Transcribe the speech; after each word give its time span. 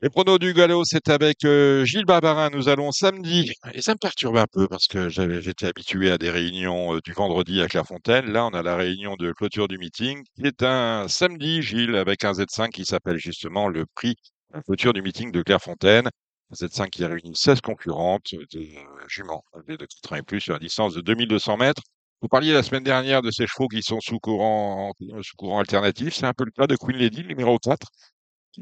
Les 0.00 0.10
pronos 0.10 0.38
du 0.38 0.54
galop, 0.54 0.84
c'est 0.84 1.08
avec 1.08 1.44
euh, 1.44 1.84
Gilles 1.84 2.04
Barbarin. 2.04 2.50
Nous 2.50 2.68
allons 2.68 2.92
samedi. 2.92 3.50
Et 3.74 3.82
ça 3.82 3.94
me 3.94 3.98
perturbe 3.98 4.36
un 4.36 4.46
peu 4.46 4.68
parce 4.68 4.86
que 4.86 5.08
j'étais 5.08 5.66
habitué 5.66 6.12
à 6.12 6.18
des 6.18 6.30
réunions 6.30 6.94
euh, 6.94 7.00
du 7.00 7.12
vendredi 7.12 7.60
à 7.60 7.66
Clairefontaine. 7.66 8.30
Là, 8.30 8.46
on 8.46 8.50
a 8.50 8.62
la 8.62 8.76
réunion 8.76 9.16
de 9.16 9.32
clôture 9.32 9.66
du 9.66 9.76
meeting 9.76 10.22
qui 10.36 10.46
est 10.46 10.62
un 10.62 11.08
samedi, 11.08 11.62
Gilles, 11.62 11.96
avec 11.96 12.22
un 12.22 12.30
Z5 12.30 12.68
qui 12.68 12.84
s'appelle 12.84 13.18
justement 13.18 13.66
le 13.66 13.86
prix 13.86 14.14
clôture 14.66 14.92
du 14.92 15.02
meeting 15.02 15.32
de 15.32 15.42
Clairefontaine. 15.42 16.08
Un 16.52 16.54
Z5 16.54 16.90
qui 16.90 17.04
réunit 17.04 17.34
16 17.34 17.60
concurrentes 17.60 18.30
de 18.32 18.60
euh, 18.60 19.08
juments 19.08 19.42
âgées 19.56 19.78
de 19.78 19.86
4 20.02 20.12
ans 20.12 20.16
et 20.16 20.22
plus 20.22 20.40
sur 20.40 20.54
une 20.54 20.60
distance 20.60 20.94
de 20.94 21.00
2200 21.00 21.56
mètres. 21.56 21.82
Vous 22.22 22.28
parliez 22.28 22.52
la 22.52 22.62
semaine 22.62 22.84
dernière 22.84 23.20
de 23.20 23.32
ces 23.32 23.48
chevaux 23.48 23.66
qui 23.66 23.82
sont 23.82 23.98
sous 24.00 24.20
courant, 24.20 24.92
sous 25.22 25.36
courant 25.36 25.58
alternatif. 25.58 26.14
C'est 26.14 26.26
un 26.26 26.34
peu 26.34 26.44
le 26.44 26.52
cas 26.52 26.68
de 26.68 26.76
Queen 26.76 26.96
Lady, 26.96 27.24
numéro 27.24 27.58
4 27.58 27.84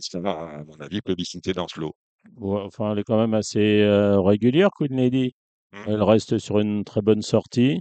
qui 0.00 0.08
sera, 0.10 0.50
à 0.50 0.64
mon 0.64 0.74
avis, 0.80 1.00
plébiscité 1.00 1.52
dans 1.52 1.68
ce 1.68 1.80
lot. 1.80 1.94
Ouais, 2.36 2.60
enfin, 2.60 2.92
elle 2.92 2.98
est 2.98 3.04
quand 3.04 3.18
même 3.18 3.34
assez 3.34 3.82
euh, 3.82 4.20
régulière, 4.20 4.70
Queen 4.76 4.96
Lady. 4.96 5.32
Hmm. 5.72 5.78
Elle 5.88 6.02
reste 6.02 6.38
sur 6.38 6.58
une 6.58 6.84
très 6.84 7.02
bonne 7.02 7.22
sortie, 7.22 7.80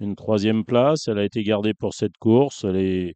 une 0.00 0.16
troisième 0.16 0.64
place. 0.64 1.08
Elle 1.08 1.18
a 1.18 1.24
été 1.24 1.42
gardée 1.44 1.74
pour 1.74 1.94
cette 1.94 2.16
course. 2.18 2.64
Elle 2.64 2.76
est, 2.76 3.14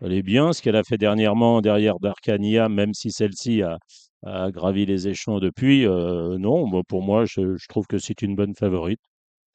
elle 0.00 0.12
est 0.12 0.22
bien. 0.22 0.52
Ce 0.52 0.62
qu'elle 0.62 0.76
a 0.76 0.84
fait 0.84 0.98
dernièrement 0.98 1.60
derrière 1.60 1.98
Darkania, 2.00 2.68
même 2.68 2.94
si 2.94 3.10
celle-ci 3.10 3.62
a, 3.62 3.78
a 4.24 4.50
gravi 4.50 4.86
les 4.86 5.08
échelons 5.08 5.38
depuis, 5.40 5.86
euh, 5.86 6.38
non, 6.38 6.66
moi, 6.66 6.82
pour 6.86 7.02
moi, 7.02 7.24
je, 7.26 7.56
je 7.56 7.68
trouve 7.68 7.86
que 7.86 7.98
c'est 7.98 8.22
une 8.22 8.36
bonne 8.36 8.54
favorite. 8.54 9.00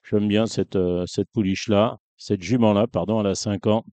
J'aime 0.09 0.27
bien 0.27 0.45
cette, 0.47 0.75
euh, 0.75 1.05
cette 1.07 1.29
pouliche-là, 1.33 1.97
cette 2.17 2.41
jument-là, 2.43 2.87
pardon, 2.87 3.21
elle 3.21 3.27
a 3.27 3.35
5 3.35 3.67
ans. 3.67 3.85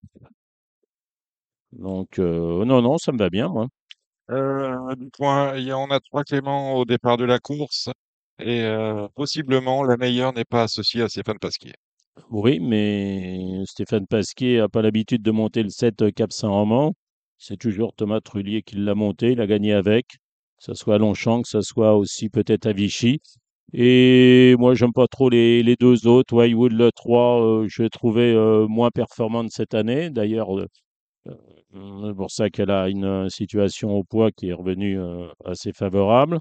Donc, 1.73 2.19
non, 2.19 2.83
non, 2.83 2.99
ça 2.99 3.13
me 3.13 3.19
va 3.19 3.31
bien, 3.31 3.49
moi. 3.49 3.67
Euh, 4.31 4.95
du 4.97 5.11
point, 5.11 5.57
il 5.57 5.65
y 5.65 5.73
on 5.73 5.91
a 5.91 6.01
trois 6.01 6.25
Clément 6.25 6.75
au 6.75 6.85
départ 6.85 7.17
de 7.17 7.25
la 7.25 7.39
course 7.39 7.89
et 8.39 8.63
euh, 8.63 9.09
possiblement 9.15 9.83
la 9.85 9.97
meilleure 9.97 10.33
n'est 10.33 10.45
pas 10.45 10.63
associée 10.63 11.03
à 11.03 11.09
Stéphane 11.09 11.39
Pasquier. 11.39 11.75
Oui, 12.31 12.61
mais 12.61 13.63
Stéphane 13.67 14.07
Pasquier 14.07 14.59
n'a 14.59 14.69
pas 14.69 14.83
l'habitude 14.83 15.23
de 15.23 15.31
monter 15.31 15.63
le 15.63 15.71
7 15.71 16.13
Cap 16.15 16.33
Saint-Roman. 16.33 16.95
C'est 17.39 17.57
toujours 17.57 17.95
Thomas 17.95 18.21
Trullier 18.21 18.63
qui 18.63 18.77
l'a 18.77 18.95
monté, 18.95 19.33
il 19.33 19.41
a 19.41 19.47
gagné 19.47 19.73
avec, 19.73 20.07
que 20.09 20.65
ce 20.65 20.75
soit 20.75 20.97
à 20.97 20.99
Longchamp, 20.99 21.43
que 21.43 21.49
ce 21.49 21.63
soit 21.63 21.97
aussi 21.97 22.29
peut-être 22.29 22.67
à 22.67 22.73
Vichy. 22.73 23.21
Et 23.73 24.57
moi, 24.59 24.75
j'aime 24.75 24.93
pas 24.93 25.07
trop 25.07 25.31
les, 25.31 25.63
les 25.63 25.77
deux 25.77 26.07
autres. 26.07 26.35
Wildwood, 26.35 26.73
le 26.73 26.91
3, 26.93 27.63
euh, 27.63 27.67
je 27.69 27.83
l'ai 27.83 27.91
trouvé 27.91 28.33
euh, 28.33 28.67
moins 28.69 28.91
performante 28.91 29.51
cette 29.51 29.75
année. 29.75 30.11
D'ailleurs, 30.11 30.59
euh, 30.59 30.63
euh, 30.63 30.67
c'est 31.73 32.15
pour 32.15 32.31
ça 32.31 32.51
qu'elle 32.51 32.71
a 32.71 32.89
une 32.89 33.05
euh, 33.05 33.29
situation 33.29 33.91
au 33.97 34.05
poids 34.05 34.31
qui 34.33 34.49
est 34.49 34.53
revenue 34.53 34.99
euh, 34.99 35.29
assez 35.45 35.73
favorable. 35.73 36.41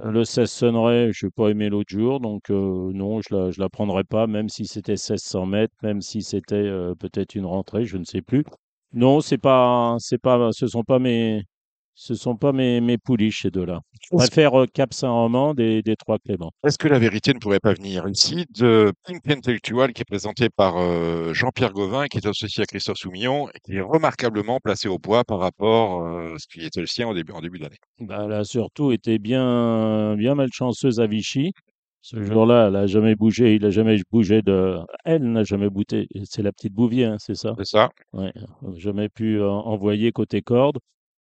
Euh, 0.00 0.10
Le 0.10 0.24
16 0.24 0.50
Sunray, 0.50 1.12
je 1.12 1.26
n'ai 1.26 1.30
pas 1.30 1.48
aimé 1.48 1.68
l'autre 1.70 1.90
jour, 1.90 2.20
donc 2.20 2.50
non, 2.50 3.20
je 3.20 3.34
la, 3.34 3.50
je 3.50 3.60
la 3.60 3.68
prendrai 3.68 4.04
pas, 4.04 4.26
même 4.26 4.48
si 4.48 4.66
c'était 4.66 4.92
1600 4.92 5.46
mètres, 5.46 5.74
même 5.82 6.00
si 6.02 6.22
c'était 6.22 6.70
peut-être 6.98 7.34
une 7.34 7.46
rentrée, 7.46 7.84
je 7.84 7.96
ne 7.98 8.04
sais 8.04 8.22
plus. 8.22 8.44
Non, 8.92 9.20
c'est 9.20 9.38
pas, 9.38 9.96
c'est 9.98 10.18
pas, 10.18 10.50
ce 10.52 10.66
sont 10.66 10.84
pas 10.84 10.98
mes, 10.98 11.44
ce 11.98 12.14
sont 12.14 12.36
pas 12.36 12.52
mes, 12.52 12.80
mes 12.80 12.96
pouliches, 12.96 13.42
ces 13.42 13.50
deux-là. 13.50 13.80
Je 14.00 14.16
préfère 14.16 14.54
euh, 14.54 14.66
Cap 14.72 14.94
Saint-Roman 14.94 15.52
des, 15.52 15.82
des 15.82 15.96
Trois 15.96 16.18
Clément. 16.20 16.52
est-ce 16.64 16.78
que 16.78 16.86
la 16.86 17.00
vérité 17.00 17.34
ne 17.34 17.40
pourrait 17.40 17.58
pas 17.58 17.74
venir? 17.74 18.06
Ici 18.08 18.44
de 18.56 18.92
Pink 19.04 19.28
Intellectual 19.28 19.92
qui 19.92 20.02
est 20.02 20.04
présenté 20.04 20.48
par 20.48 20.76
euh, 20.76 21.34
Jean-Pierre 21.34 21.72
Gauvin, 21.72 22.06
qui 22.06 22.18
est 22.18 22.26
associé 22.26 22.62
à 22.62 22.66
Christophe 22.66 22.98
Soumillon 22.98 23.48
et 23.48 23.58
qui 23.64 23.76
est 23.76 23.80
remarquablement 23.80 24.60
placé 24.62 24.86
au 24.86 25.00
poids 25.00 25.24
par 25.24 25.40
rapport 25.40 26.06
euh, 26.06 26.36
à 26.36 26.38
ce 26.38 26.46
qui 26.46 26.64
était 26.64 26.80
le 26.80 26.86
sien 26.86 27.08
au 27.08 27.14
début, 27.14 27.32
en 27.32 27.40
début 27.40 27.58
d'année? 27.58 27.78
Bah, 27.98 28.22
elle 28.26 28.32
a 28.32 28.44
surtout 28.44 28.92
été 28.92 29.18
bien, 29.18 30.14
bien 30.14 30.36
malchanceuse 30.36 31.00
à 31.00 31.08
Vichy. 31.08 31.50
Ce 32.00 32.22
jour-là, 32.22 32.68
elle 32.68 32.76
a 32.76 32.86
jamais 32.86 33.16
bougé, 33.16 33.56
il 33.56 33.66
a 33.66 33.70
jamais 33.70 33.98
bougé 34.12 34.40
de, 34.40 34.78
elle 35.04 35.32
n'a 35.32 35.42
jamais 35.42 35.68
bougé. 35.68 36.06
C'est 36.24 36.42
la 36.42 36.52
petite 36.52 36.72
Bouvier, 36.72 37.06
hein, 37.06 37.16
c'est 37.18 37.34
ça? 37.34 37.54
C'est 37.58 37.66
ça? 37.66 37.90
Ouais, 38.12 38.32
jamais 38.76 39.08
pu 39.08 39.40
euh, 39.40 39.50
envoyer 39.50 40.12
côté 40.12 40.42
corde. 40.42 40.78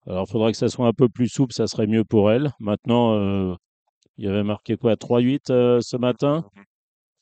Alors, 0.07 0.25
il 0.27 0.31
faudrait 0.31 0.51
que 0.51 0.57
ça 0.57 0.69
soit 0.69 0.87
un 0.87 0.93
peu 0.93 1.09
plus 1.09 1.29
souple, 1.29 1.53
ça 1.53 1.67
serait 1.67 1.87
mieux 1.87 2.03
pour 2.03 2.31
elle. 2.31 2.51
Maintenant, 2.59 3.15
euh, 3.15 3.55
il 4.17 4.25
y 4.25 4.27
avait 4.27 4.43
marqué 4.43 4.77
quoi, 4.77 4.95
3-8 4.97 5.49
euh, 5.49 5.79
ce 5.81 5.97
matin? 5.97 6.45
Mhm. 6.55 6.63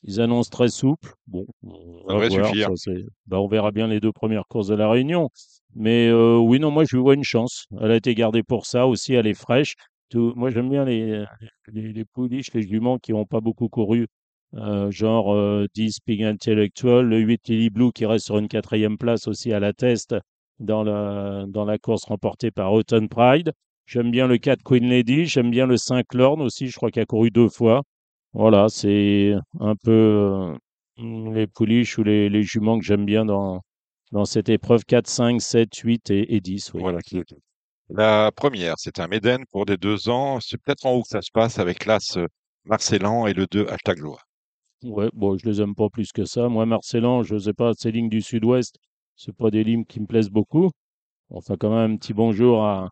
Ils 0.05 0.21
annoncent 0.21 0.49
très 0.49 0.67
souple. 0.67 1.13
Bon, 1.27 1.45
on 1.63 2.07
Ça 2.07 2.13
va 2.16 2.25
devrait 2.27 2.29
voir. 2.29 2.49
suffire. 2.49 2.67
Ça, 2.69 2.73
c'est... 2.75 3.05
bah, 3.25 3.39
on 3.39 3.47
verra 3.47 3.72
bien 3.72 3.88
les 3.88 3.99
deux 4.01 4.11
premières 4.11 4.47
courses 4.47 4.67
de 4.67 4.75
la 4.75 4.89
Réunion. 4.89 5.29
Mais 5.75 6.09
euh, 6.09 6.38
oui, 6.38 6.59
non, 6.59 6.72
moi, 6.72 6.83
je 6.83 6.95
lui 6.97 7.01
vois 7.03 7.13
une 7.16 7.23
chance. 7.23 7.66
Elle 7.79 7.91
a 7.91 7.95
été 7.95 8.13
gardée 8.16 8.43
pour 8.43 8.66
ça 8.66 8.85
aussi. 8.85 9.13
Elle 9.13 9.27
est 9.27 9.33
fraîche. 9.33 9.75
Tout- 10.09 10.33
Moi, 10.35 10.49
j'aime 10.51 10.69
bien 10.69 10.83
les, 10.85 11.23
les, 11.72 11.93
les 11.93 12.05
pouliches, 12.05 12.53
les 12.53 12.63
juments 12.63 12.99
qui 12.99 13.13
n'ont 13.13 13.25
pas 13.25 13.39
beaucoup 13.39 13.69
couru. 13.69 14.07
Genre 14.89 15.33
euh, 15.33 15.66
10 15.73 15.99
Pig 16.01 16.22
Intellectual, 16.23 17.07
le 17.07 17.19
8 17.19 17.47
Lily 17.47 17.69
Blue 17.72 17.91
qui 17.91 18.05
reste 18.05 18.25
sur 18.25 18.38
une 18.38 18.47
quatrième 18.47 18.97
place 18.97 19.27
aussi 19.27 19.51
à 19.53 19.59
la 19.59 19.73
test 19.73 20.16
dans 20.59 20.84
la, 20.84 21.46
dans 21.47 21.66
la 21.66 21.78
course 21.78 22.06
remportée 22.06 22.52
par 22.52 22.74
Autumn 22.74 23.09
Pride. 23.09 23.52
J'aime 23.86 24.12
bien 24.12 24.28
le 24.28 24.38
4 24.38 24.64
Queen 24.64 24.88
Lady, 24.88 25.25
j'aime 25.25 25.52
bien 25.52 25.66
le 25.66 25.78
5 25.78 26.14
Lorne 26.14 26.41
aussi, 26.41 26.68
je 26.68 26.75
crois 26.75 26.90
qu'il 26.91 27.02
a 27.02 27.06
couru 27.06 27.31
deux 27.31 27.50
fois. 27.50 27.84
Voilà, 28.34 28.69
c'est 28.69 29.34
un 29.59 29.75
peu 29.75 29.91
euh, 29.91 30.56
les 30.97 31.47
pouliches 31.47 31.97
ou 31.97 32.03
les, 32.03 32.30
les 32.30 32.44
juments 32.44 32.80
que 32.80 32.86
j'aime 32.86 33.06
bien 33.06 33.25
dans, 33.25 33.62
dans 34.12 34.25
cette 34.25 34.50
épreuve 34.50 34.86
4, 34.86 35.08
5, 35.08 35.41
7, 35.41 35.75
8 35.75 36.09
et, 36.12 36.36
et 36.36 36.40
10, 36.40 36.74
oui. 36.74 36.81
Voilà 36.81 37.02
qui 37.02 37.18
est. 37.18 37.34
La 37.90 38.31
première, 38.31 38.75
c'est 38.78 39.00
un 39.00 39.08
Méden 39.08 39.44
pour 39.52 39.66
des 39.66 39.78
deux 39.78 40.09
ans. 40.09 40.40
C'est 40.40 40.58
peut-être 40.58 40.85
en 40.85 40.94
haut 40.94 41.03
que 41.03 41.09
ça 41.09 41.22
se 41.22 41.31
passe 41.31 41.59
avec 41.59 41.85
l'As 41.85 42.18
euh, 42.18 42.28
Marcellan 42.66 43.28
et 43.28 43.34
le 43.34 43.46
2 43.46 43.68
hashtag 43.68 44.00
Loa. 44.00 44.20
Ouais, 44.84 45.09
bon, 45.14 45.38
je 45.38 45.47
les 45.47 45.62
aime 45.62 45.75
pas 45.75 45.90
plus 45.90 46.12
que 46.12 46.25
ça. 46.25 46.50
Moi, 46.50 46.66
Marcellan, 46.66 47.24
je 47.24 47.38
sais 47.38 47.53
pas, 47.53 47.74
ces 47.74 47.91
lignes 47.91 48.09
du 48.09 48.22
sud-ouest, 48.22 48.78
c'est 49.16 49.35
pas 49.35 49.51
des 49.51 49.63
lignes 49.63 49.85
qui 49.85 50.00
me 50.00 50.06
plaisent 50.07 50.29
beaucoup. 50.29 50.72
On 51.29 51.41
fait 51.41 51.57
quand 51.57 51.69
même 51.69 51.94
un 51.94 51.97
petit 51.97 52.13
bonjour 52.13 52.63
à, 52.66 52.90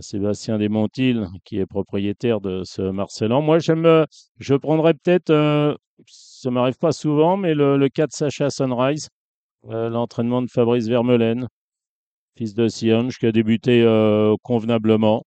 Sébastien 0.00 0.58
Desmontil, 0.58 1.26
qui 1.44 1.58
est 1.58 1.66
propriétaire 1.66 2.40
de 2.42 2.62
ce 2.64 2.82
Marcellan. 2.82 3.40
Moi, 3.42 3.60
j'aime, 3.60 3.86
euh, 3.86 4.04
je 4.38 4.54
prendrais 4.54 4.92
peut-être, 4.94 5.30
euh, 5.30 5.74
ça 6.06 6.50
m'arrive 6.50 6.76
pas 6.78 6.92
souvent, 6.92 7.38
mais 7.38 7.54
le, 7.54 7.78
le 7.78 7.88
4 7.88 8.12
Sacha 8.12 8.50
Sunrise, 8.50 9.08
euh, 9.66 9.88
l'entraînement 9.88 10.42
de 10.42 10.48
Fabrice 10.50 10.86
Vermeulen, 10.88 11.48
fils 12.36 12.54
de 12.54 12.68
Sionge, 12.68 13.18
qui 13.18 13.26
a 13.26 13.32
débuté 13.32 13.82
euh, 13.82 14.36
convenablement. 14.42 15.24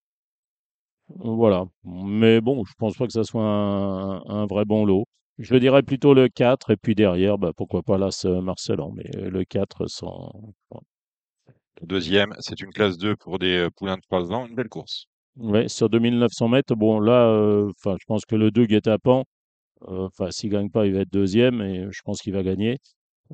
Voilà. 1.20 1.66
Mais 1.84 2.42
bon, 2.42 2.64
je 2.66 2.74
pense 2.78 2.96
pas 2.98 3.06
que 3.08 3.14
ça 3.14 3.24
soit 3.24 3.44
un 3.44 4.46
vrai 4.48 4.66
bon 4.66 4.86
lot. 4.86 5.06
Je 5.40 5.56
dirais 5.56 5.82
plutôt 5.82 6.14
le 6.14 6.30
4, 6.30 6.72
et 6.72 6.78
puis 6.78 6.96
derrière, 6.96 7.38
bah, 7.38 7.52
pourquoi 7.56 7.82
pas 7.82 7.98
l'As 7.98 8.26
euh, 8.26 8.42
Marcellan, 8.42 8.92
mais 8.96 9.10
le 9.14 9.44
4 9.44 9.88
sans. 9.88 10.32
Le 11.82 11.88
deuxième, 11.88 12.36
c'est 12.40 12.62
une 12.62 12.72
classe 12.72 12.98
2 12.98 13.16
pour 13.16 13.40
des 13.40 13.58
euh, 13.58 13.70
poulains 13.70 13.98
de 13.98 14.02
3 14.02 14.32
ans. 14.32 14.46
Une 14.46 14.56
belle 14.56 14.70
course. 14.70 15.08
Ouais, 15.38 15.68
sur 15.68 15.90
2900 15.90 16.48
mètres, 16.50 16.76
bon, 16.76 17.00
là, 17.00 17.28
euh, 17.28 17.72
je 17.84 18.06
pense 18.06 18.26
que 18.26 18.36
le 18.36 18.52
2 18.52 18.66
guet-apens, 18.66 19.24
euh, 19.88 20.08
s'il 20.30 20.52
gagne 20.52 20.70
pas, 20.70 20.86
il 20.86 20.94
va 20.94 21.02
être 21.02 21.12
deuxième, 21.12 21.62
et 21.62 21.88
je 21.92 22.02
pense 22.04 22.22
qu'il 22.22 22.34
va 22.34 22.44
gagner. 22.44 22.78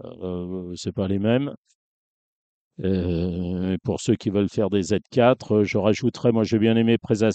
Euh, 0.04 0.74
c'est 0.76 0.94
pas 0.94 1.08
les 1.08 1.20
mêmes. 1.20 1.54
Euh, 2.84 3.76
pour 3.84 4.00
ceux 4.00 4.16
qui 4.16 4.30
veulent 4.30 4.50
faire 4.50 4.70
des 4.70 4.82
Z4, 4.82 5.54
euh, 5.54 5.64
je 5.66 5.78
rajouterais, 5.78 6.32
moi 6.32 6.44
j'ai 6.44 6.60
bien 6.60 6.78
aimé 6.78 6.98
Présage, 6.98 7.34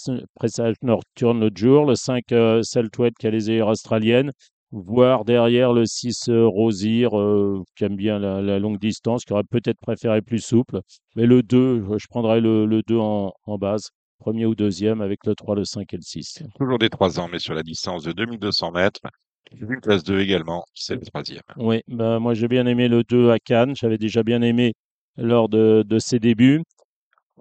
Nocturne 0.81 1.39
l'autre 1.39 1.57
jour, 1.57 1.85
le 1.85 1.93
5 1.95 2.31
euh, 2.31 2.63
Seltwet 2.63 3.11
qui 3.19 3.27
a 3.27 3.29
les 3.29 3.61
australiennes, 3.61 4.31
voire 4.71 5.25
derrière 5.25 5.73
le 5.73 5.85
6 5.85 6.29
euh, 6.29 6.45
Rosir 6.47 7.17
euh, 7.17 7.63
qui 7.75 7.83
aime 7.83 7.95
bien 7.95 8.19
la, 8.19 8.41
la 8.41 8.59
longue 8.59 8.79
distance, 8.79 9.23
qui 9.23 9.33
aurait 9.33 9.43
peut-être 9.43 9.79
préféré 9.79 10.21
plus 10.21 10.39
souple. 10.39 10.79
Mais 11.15 11.25
le 11.25 11.43
2, 11.43 11.57
euh, 11.57 11.97
je 11.97 12.07
prendrais 12.07 12.41
le, 12.41 12.65
le 12.65 12.81
2 12.83 12.97
en, 12.97 13.33
en 13.45 13.57
base, 13.57 13.89
premier 14.19 14.45
ou 14.45 14.55
deuxième 14.55 15.01
avec 15.01 15.25
le 15.25 15.35
3, 15.35 15.55
le 15.55 15.65
5 15.65 15.93
et 15.93 15.97
le 15.97 16.01
6. 16.01 16.43
Toujours 16.59 16.79
des 16.79 16.89
3 16.89 17.19
ans, 17.19 17.27
mais 17.31 17.39
sur 17.39 17.53
la 17.53 17.63
distance 17.63 18.03
de 18.03 18.11
2200 18.11 18.71
mètres. 18.71 19.01
Une 19.51 19.79
classe 19.79 20.03
2 20.03 20.19
également, 20.19 20.65
c'est 20.73 20.95
le 20.95 21.01
troisième. 21.01 21.43
Oui, 21.57 21.81
ben, 21.87 22.19
moi 22.19 22.33
j'ai 22.33 22.47
bien 22.47 22.65
aimé 22.65 22.87
le 22.87 23.03
2 23.03 23.29
à 23.29 23.37
Cannes, 23.37 23.75
j'avais 23.75 23.99
déjà 23.99 24.23
bien 24.23 24.41
aimé 24.41 24.73
lors 25.17 25.49
de, 25.49 25.83
de 25.87 25.99
ses 25.99 26.19
débuts. 26.19 26.63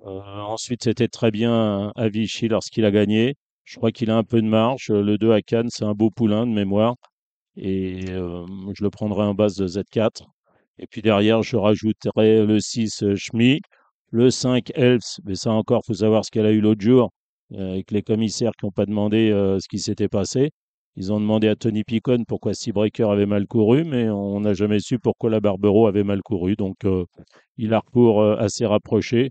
Euh, 0.06 0.20
ensuite, 0.40 0.84
c'était 0.84 1.08
très 1.08 1.30
bien 1.30 1.92
à 1.96 2.08
Vichy 2.08 2.48
lorsqu'il 2.48 2.84
a 2.84 2.90
gagné. 2.90 3.36
Je 3.64 3.76
crois 3.76 3.90
qu'il 3.90 4.10
a 4.10 4.16
un 4.16 4.22
peu 4.24 4.42
de 4.42 4.46
marge. 4.46 4.90
Le 4.90 5.16
2 5.16 5.32
à 5.32 5.40
Cannes, 5.40 5.70
c'est 5.70 5.84
un 5.84 5.94
beau 5.94 6.10
poulain 6.10 6.46
de 6.46 6.52
mémoire. 6.52 6.94
Et 7.56 8.06
je 8.06 8.82
le 8.82 8.90
prendrai 8.90 9.22
en 9.22 9.34
base 9.34 9.56
de 9.56 9.66
Z4. 9.66 10.22
Et 10.78 10.86
puis 10.86 11.02
derrière, 11.02 11.42
je 11.42 11.56
rajouterai 11.56 12.44
le 12.44 12.58
6 12.58 13.02
euh, 13.02 13.14
Schmi, 13.14 13.60
le 14.10 14.30
5 14.30 14.72
Elves. 14.74 15.20
Mais 15.24 15.34
ça 15.36 15.52
encore, 15.52 15.82
faut 15.86 15.94
savoir 15.94 16.24
ce 16.24 16.30
qu'elle 16.30 16.46
a 16.46 16.52
eu 16.52 16.60
l'autre 16.60 16.80
jour 16.80 17.10
avec 17.56 17.90
les 17.90 18.02
commissaires 18.02 18.52
qui 18.58 18.66
n'ont 18.66 18.72
pas 18.72 18.86
demandé 18.86 19.30
ce 19.60 19.68
qui 19.68 19.78
s'était 19.78 20.08
passé. 20.08 20.50
Ils 20.96 21.12
ont 21.12 21.20
demandé 21.20 21.46
à 21.46 21.54
Tony 21.54 21.84
Picon 21.84 22.24
pourquoi 22.26 22.54
Seabreaker 22.54 23.10
avait 23.10 23.26
mal 23.26 23.46
couru, 23.46 23.84
mais 23.84 24.08
on 24.08 24.40
n'a 24.40 24.54
jamais 24.54 24.80
su 24.80 24.98
pourquoi 24.98 25.30
la 25.30 25.40
Barbero 25.40 25.86
avait 25.86 26.04
mal 26.04 26.22
couru. 26.22 26.56
Donc, 26.56 26.78
il 27.58 27.74
a 27.74 27.80
recours 27.80 28.24
assez 28.40 28.66
rapproché. 28.66 29.30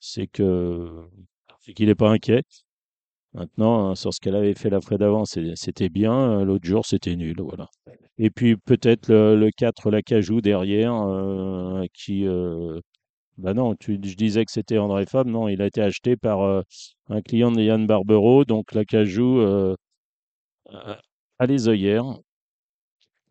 C'est 0.00 0.26
qu'il 0.26 1.86
n'est 1.86 1.94
pas 1.94 2.10
inquiet. 2.10 2.42
Maintenant, 3.34 3.90
hein, 3.90 3.94
sur 3.94 4.12
ce 4.12 4.20
qu'elle 4.20 4.36
avait 4.36 4.54
fait 4.54 4.70
la 4.70 4.80
fois 4.80 4.98
d'avant, 4.98 5.24
c'était 5.24 5.88
bien. 5.88 6.40
euh, 6.40 6.44
L'autre 6.44 6.66
jour, 6.66 6.84
c'était 6.86 7.16
nul. 7.16 7.36
Voilà. 7.40 7.68
Et 8.18 8.30
puis 8.30 8.56
peut-être 8.56 9.08
le, 9.08 9.36
le 9.36 9.50
4, 9.50 9.90
l'Acajou 9.90 10.40
derrière, 10.40 10.94
euh, 10.94 11.84
qui... 11.94 12.26
euh, 12.26 12.78
bah 13.38 13.54
non, 13.54 13.74
tu, 13.76 13.94
je 14.02 14.16
disais 14.16 14.44
que 14.44 14.52
c'était 14.52 14.78
André 14.78 15.06
Fab. 15.06 15.26
Non, 15.26 15.48
il 15.48 15.62
a 15.62 15.66
été 15.66 15.82
acheté 15.82 16.16
par 16.16 16.42
euh, 16.42 16.62
un 17.08 17.22
client 17.22 17.52
de 17.52 17.62
Yann 17.62 17.86
Barbero. 17.86 18.44
Donc 18.44 18.72
l'Acajou 18.74 19.40
euh, 19.40 19.74
euh, 20.74 20.96
à 21.38 21.46
les 21.46 21.68
œillères. 21.68 22.04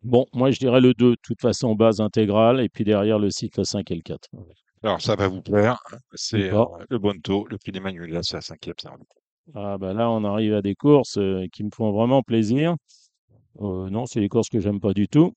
Bon, 0.02 0.26
moi 0.32 0.50
je 0.50 0.58
dirais 0.58 0.80
le 0.80 0.94
2, 0.94 1.10
de 1.12 1.16
toute 1.22 1.40
façon, 1.40 1.74
base 1.74 2.00
intégrale. 2.00 2.60
Et 2.60 2.68
puis 2.68 2.84
derrière 2.84 3.18
le 3.18 3.30
cycle 3.30 3.60
le 3.60 3.64
5 3.64 3.90
et 3.90 3.94
le 3.94 4.02
4. 4.02 4.28
Alors, 4.82 5.00
ça 5.00 5.14
va 5.14 5.28
vous 5.28 5.42
plaire. 5.42 5.78
C'est 6.14 6.50
le 6.90 6.98
Bonto, 6.98 7.46
le 7.48 7.56
prix 7.58 7.70
d'Emmanuel, 7.70 8.10
là, 8.10 8.20
c'est 8.24 8.36
à 8.36 8.40
cinquième. 8.40 8.74
Ah 9.54 9.76
bah 9.78 9.92
là, 9.92 10.10
on 10.10 10.24
arrive 10.24 10.54
à 10.54 10.62
des 10.62 10.74
courses 10.74 11.18
euh, 11.18 11.46
qui 11.52 11.64
me 11.64 11.70
font 11.74 11.92
vraiment 11.92 12.22
plaisir. 12.22 12.76
Euh, 13.60 13.90
non, 13.90 14.06
c'est 14.06 14.20
des 14.20 14.28
courses 14.28 14.48
que 14.48 14.60
j'aime 14.60 14.80
pas 14.80 14.94
du 14.94 15.08
tout. 15.08 15.34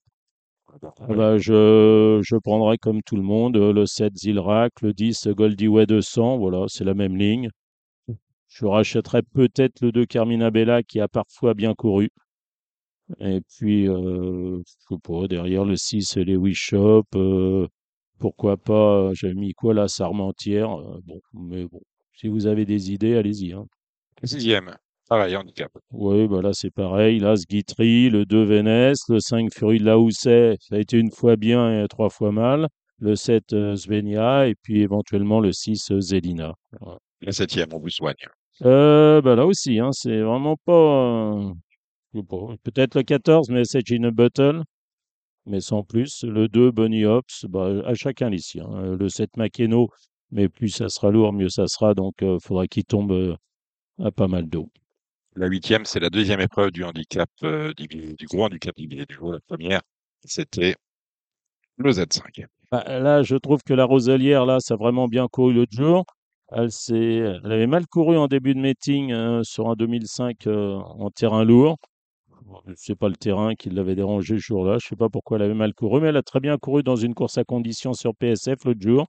Ah 0.82 1.06
bah, 1.08 1.38
je, 1.38 2.20
je 2.22 2.36
prendrai 2.36 2.78
comme 2.78 3.02
tout 3.02 3.16
le 3.16 3.22
monde 3.22 3.56
euh, 3.56 3.72
le 3.72 3.86
7 3.86 4.16
Zilrak, 4.16 4.80
le 4.82 4.92
10 4.92 5.28
Goldie 5.28 5.68
Way 5.68 5.86
200, 5.86 6.38
voilà, 6.38 6.66
c'est 6.68 6.84
la 6.84 6.94
même 6.94 7.16
ligne. 7.16 7.50
Je 8.48 8.66
rachèterai 8.66 9.22
peut-être 9.22 9.80
le 9.82 9.92
2 9.92 10.06
Carmina 10.06 10.50
Bella 10.50 10.82
qui 10.82 11.00
a 11.00 11.08
parfois 11.08 11.54
bien 11.54 11.74
couru. 11.74 12.10
Et 13.20 13.40
puis, 13.40 13.86
je 13.86 14.62
sais 14.66 14.96
pas, 15.02 15.28
derrière 15.28 15.64
le 15.64 15.76
6 15.76 16.16
les 16.16 16.54
Shop, 16.54 17.04
euh, 17.14 17.66
pourquoi 18.18 18.56
pas, 18.56 19.12
j'avais 19.14 19.34
mis 19.34 19.52
quoi 19.54 19.74
là, 19.74 19.88
Sarmentière, 19.88 20.70
bon, 21.04 21.20
mais 21.34 21.66
bon, 21.66 21.80
si 22.14 22.28
vous 22.28 22.46
avez 22.46 22.64
des 22.64 22.92
idées, 22.92 23.16
allez-y, 23.16 23.52
hein. 23.52 23.66
Sixième. 24.24 24.76
Pareil, 25.08 25.36
handicap. 25.36 25.70
Oui, 25.92 26.26
bah 26.26 26.42
là 26.42 26.50
c'est 26.52 26.70
pareil. 26.72 27.20
Là, 27.20 27.34
Guitry, 27.48 28.10
le 28.10 28.24
2 28.26 28.42
Vénès, 28.42 28.98
le 29.08 29.20
5 29.20 29.52
Fury 29.54 29.78
de 29.78 29.84
la 29.84 29.98
Housset, 30.00 30.56
ça 30.60 30.74
a 30.74 30.78
été 30.78 30.98
une 30.98 31.12
fois 31.12 31.36
bien 31.36 31.84
et 31.84 31.86
trois 31.88 32.10
fois 32.10 32.32
mal. 32.32 32.66
Le 32.98 33.14
7 33.14 33.52
euh, 33.52 33.76
Svenja 33.76 34.48
et 34.48 34.54
puis 34.54 34.80
éventuellement 34.80 35.38
le 35.40 35.52
6 35.52 35.90
euh, 35.92 36.00
Zelina. 36.00 36.54
La 37.20 37.30
septième, 37.32 37.68
on 37.72 37.78
vous 37.78 37.90
soigne. 37.90 38.14
Euh, 38.64 39.20
bah 39.20 39.36
là 39.36 39.46
aussi, 39.46 39.78
hein, 39.78 39.90
c'est 39.92 40.20
vraiment 40.22 40.56
pas, 40.64 41.34
euh, 41.34 41.52
peut-être 42.64 42.94
le 42.96 43.02
14 43.02 43.50
Message 43.50 43.92
in 43.92 44.04
a 44.04 44.10
Bottle, 44.10 44.62
mais 45.44 45.60
sans 45.60 45.82
plus. 45.84 46.24
Le 46.24 46.48
2 46.48 46.70
Bunny 46.72 47.04
Hops, 47.04 47.44
bah, 47.48 47.68
à 47.84 47.94
chacun 47.94 48.30
les 48.30 48.38
siens. 48.38 48.66
hein. 48.72 48.96
Le 48.96 49.08
7 49.08 49.36
Makeno, 49.36 49.88
mais 50.32 50.48
plus 50.48 50.70
ça 50.70 50.88
sera 50.88 51.10
lourd, 51.10 51.32
mieux 51.32 51.50
ça 51.50 51.66
sera, 51.68 51.94
donc 51.94 52.14
il 52.22 52.38
faudra 52.42 52.66
qu'il 52.66 52.84
tombe 52.84 53.12
euh, 53.12 53.36
à 54.02 54.10
pas 54.10 54.28
mal 54.28 54.48
d'eau. 54.48 54.70
La 55.34 55.46
huitième, 55.46 55.84
c'est 55.84 56.00
la 56.00 56.10
deuxième 56.10 56.40
épreuve 56.40 56.70
du 56.70 56.82
handicap, 56.84 57.28
euh, 57.42 57.74
du, 57.74 57.86
du 57.86 58.26
gros 58.26 58.44
handicap 58.44 58.74
du 58.76 58.86
du 58.86 59.04
jour. 59.10 59.32
La 59.32 59.40
première, 59.40 59.82
c'était 60.24 60.76
le 61.76 61.92
Z5. 61.92 62.46
Bah, 62.72 62.84
là, 62.98 63.22
je 63.22 63.36
trouve 63.36 63.62
que 63.62 63.74
la 63.74 63.84
Roselière, 63.84 64.46
là, 64.46 64.60
ça 64.60 64.74
a 64.74 64.76
vraiment 64.76 65.08
bien 65.08 65.28
couru 65.28 65.52
l'autre 65.52 65.76
jour. 65.76 66.04
Elle 66.52 67.40
avait 67.44 67.66
mal 67.66 67.86
couru 67.86 68.16
en 68.16 68.28
début 68.28 68.54
de 68.54 68.60
meeting 68.60 69.12
euh, 69.12 69.42
sur 69.42 69.68
un 69.68 69.74
2005 69.74 70.46
euh, 70.46 70.76
en 70.76 71.10
terrain 71.10 71.44
lourd. 71.44 71.76
Bon, 72.42 72.60
C'est 72.76 72.94
pas 72.96 73.08
le 73.08 73.16
terrain 73.16 73.54
qui 73.56 73.68
l'avait 73.70 73.94
dérangé 73.96 74.36
ce 74.36 74.42
jour-là. 74.42 74.78
Je 74.80 74.86
sais 74.86 74.96
pas 74.96 75.08
pourquoi 75.08 75.36
elle 75.38 75.42
avait 75.44 75.54
mal 75.54 75.74
couru, 75.74 76.00
mais 76.00 76.08
elle 76.08 76.16
a 76.16 76.22
très 76.22 76.40
bien 76.40 76.56
couru 76.58 76.82
dans 76.82 76.96
une 76.96 77.14
course 77.14 77.36
à 77.38 77.44
condition 77.44 77.92
sur 77.92 78.14
PSF 78.14 78.64
l'autre 78.64 78.80
jour. 78.80 79.06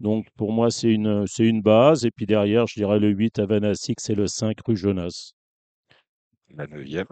Donc 0.00 0.26
pour 0.36 0.52
moi, 0.52 0.70
c'est 0.70 0.92
une, 0.92 1.26
c'est 1.26 1.46
une 1.46 1.62
base. 1.62 2.04
Et 2.04 2.10
puis 2.10 2.26
derrière, 2.26 2.66
je 2.66 2.74
dirais 2.74 2.98
le 2.98 3.08
8 3.08 3.38
Havana 3.38 3.74
Six 3.74 3.94
et 4.10 4.14
le 4.14 4.26
5 4.26 4.56
rue 4.66 4.76
Jonas. 4.76 5.32
La 6.54 6.66
neuvième, 6.66 7.06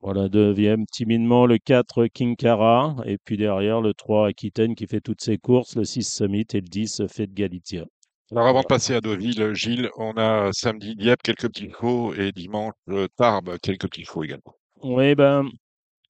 Voilà, 0.00 0.28
deuxième, 0.28 0.86
timidement 0.86 1.46
le 1.46 1.58
4 1.58 2.06
King 2.06 2.36
Cara. 2.36 2.96
Et 3.06 3.18
puis 3.18 3.36
derrière, 3.36 3.80
le 3.80 3.94
3 3.94 4.28
Aquitaine 4.28 4.74
qui 4.74 4.86
fait 4.86 5.00
toutes 5.00 5.22
ses 5.22 5.38
courses, 5.38 5.76
le 5.76 5.84
6 5.84 6.02
Summit 6.04 6.46
et 6.52 6.60
le 6.60 6.68
10 6.68 7.02
Fête 7.08 7.32
Galicia. 7.32 7.84
Alors 8.30 8.46
avant 8.46 8.60
de 8.62 8.66
passer 8.66 8.94
à 8.94 9.00
Deauville, 9.00 9.52
Gilles, 9.54 9.90
on 9.98 10.12
a 10.16 10.50
samedi 10.52 10.96
Dieppe 10.96 11.22
quelques 11.22 11.48
petits 11.48 11.70
chevaux 11.70 12.14
et 12.14 12.32
dimanche 12.32 12.72
euh, 12.88 13.06
Tarbes 13.16 13.58
quelques 13.62 13.88
petits 13.90 14.04
chevaux 14.04 14.24
également. 14.24 14.54
Oui, 14.82 15.14
ben, 15.14 15.48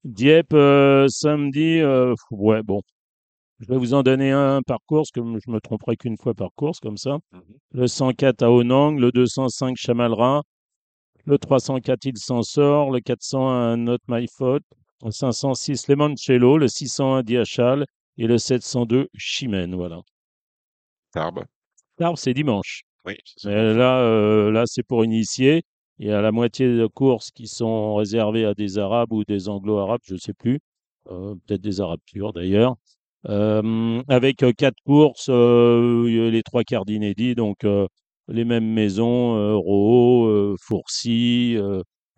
Dieppe, 0.05 0.53
euh, 0.55 1.07
samedi, 1.09 1.81
euh, 1.81 2.15
ouais, 2.31 2.63
bon. 2.63 2.81
Je 3.63 3.69
vais 3.69 3.79
vous 3.79 3.95
en 3.95 4.03
donner 4.03 4.33
un 4.33 4.61
par 4.63 4.81
course, 4.87 5.13
comme 5.13 5.39
je 5.39 5.49
me 5.49 5.61
tromperai 5.61 5.97
qu'une 5.97 6.17
fois 6.17 6.35
par 6.35 6.51
course, 6.57 6.81
comme 6.81 6.97
ça. 6.97 7.19
Le 7.71 7.87
104 7.87 8.43
à 8.43 8.51
Onang, 8.51 8.99
le 8.99 9.13
205 9.13 9.77
Chamalra, 9.77 10.43
le 11.27 11.39
304 11.39 12.05
Il 12.07 12.19
s'en 12.19 12.43
sort, 12.43 12.91
le 12.91 12.99
401 12.99 13.77
Not 13.77 13.99
My 14.09 14.27
Fault, 14.37 14.63
le 15.05 15.13
506 15.13 15.87
Lemoncello, 15.87 16.59
le 16.59 16.67
601 16.67 17.23
Diachal 17.23 17.87
et 18.19 18.27
le 18.27 18.37
702 18.37 19.09
Chimène, 19.17 19.77
voilà. 19.77 20.01
Tarbes, 21.13 21.45
Tarbes, 21.97 22.17
c'est 22.17 22.35
dimanche. 22.35 22.83
oui. 23.07 23.15
Mais 23.45 23.75
là, 23.75 24.01
euh, 24.01 24.51
là 24.51 24.65
c'est 24.67 24.83
pour 24.83 25.05
initier. 25.05 25.63
Il 25.99 26.09
y 26.09 26.11
a 26.11 26.21
la 26.21 26.33
moitié 26.33 26.67
de 26.67 26.87
courses 26.89 27.31
qui 27.31 27.47
sont 27.47 27.95
réservées 27.95 28.45
à 28.45 28.55
des 28.55 28.79
Arabes 28.79 29.13
ou 29.13 29.23
des 29.23 29.49
Anglo-Arabes, 29.49 30.01
je 30.05 30.15
ne 30.15 30.19
sais 30.19 30.35
plus. 30.35 30.59
Euh, 31.11 31.37
peut-être 31.47 31.61
des 31.61 31.81
Arabes 31.81 32.01
purs 32.05 32.33
d'ailleurs. 32.33 32.75
Avec 33.29 34.45
quatre 34.57 34.81
courses, 34.85 35.29
les 35.29 36.43
trois 36.45 36.65
quarts 36.65 36.85
d'inédits, 36.85 37.35
donc 37.35 37.59
les 38.29 38.45
mêmes 38.45 38.67
maisons, 38.73 39.37
euh, 39.37 40.55
Fourcy, 40.61 41.57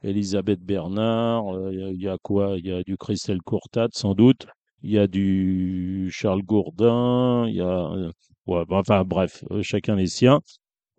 Elisabeth 0.02 0.60
Bernard, 0.60 1.44
il 1.72 2.00
y 2.00 2.08
a- 2.08 2.16
quoi? 2.22 2.56
Il 2.58 2.66
y 2.66 2.72
a 2.72 2.82
du 2.82 2.96
Christelle 2.96 3.40
Courtade 3.42 3.90
sans 3.94 4.14
doute, 4.14 4.46
il 4.82 4.90
y 4.92 4.98
a 4.98 5.06
du 5.06 6.10
Charles 6.12 6.42
Gourdin, 6.42 7.46
il 7.48 7.54
y 7.56 7.60
a... 7.60 8.10
bah, 8.46 8.64
enfin 8.70 9.04
bref, 9.04 9.44
chacun 9.62 9.96
les 9.96 10.06
siens. 10.06 10.40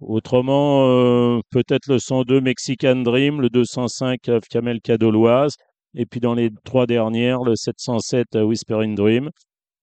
Autrement, 0.02 1.40
peut-être 1.52 1.88
le 1.88 2.00
102 2.00 2.42
Mexican 2.42 2.96
Dream, 2.98 3.42
le 3.42 3.50
205 3.50 4.28
euh, 4.30 4.40
Camel 4.50 4.82
Cadoloise, 4.82 5.56
et 5.96 6.06
puis 6.06 6.20
dans 6.20 6.34
les 6.34 6.50
trois 6.66 6.86
dernières, 6.86 7.44
le 7.44 7.56
707 7.56 8.36
euh, 8.36 8.44
Whispering 8.44 8.96
Dream, 8.96 9.30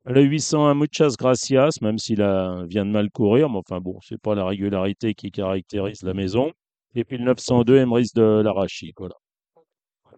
le 0.04 0.22
801 0.22 0.74
Muchas 0.74 1.14
Gracias, 1.18 1.70
même 1.80 1.98
s'il 1.98 2.16
vient 2.16 2.84
de 2.84 2.90
mal 2.90 3.10
courir, 3.10 3.48
mais 3.48 3.58
enfin 3.58 3.80
bon, 3.80 3.98
c'est 4.02 4.20
pas 4.20 4.34
la 4.34 4.44
régularité 4.44 5.14
qui 5.14 5.30
caractérise 5.30 6.02
la 6.02 6.14
maison. 6.14 6.52
Et 6.94 7.04
puis 7.04 7.18
le 7.18 7.24
902 7.24 7.78
Emrys 7.78 8.10
de 8.14 8.42
l'Arachide, 8.42 8.94
voilà. 8.98 9.14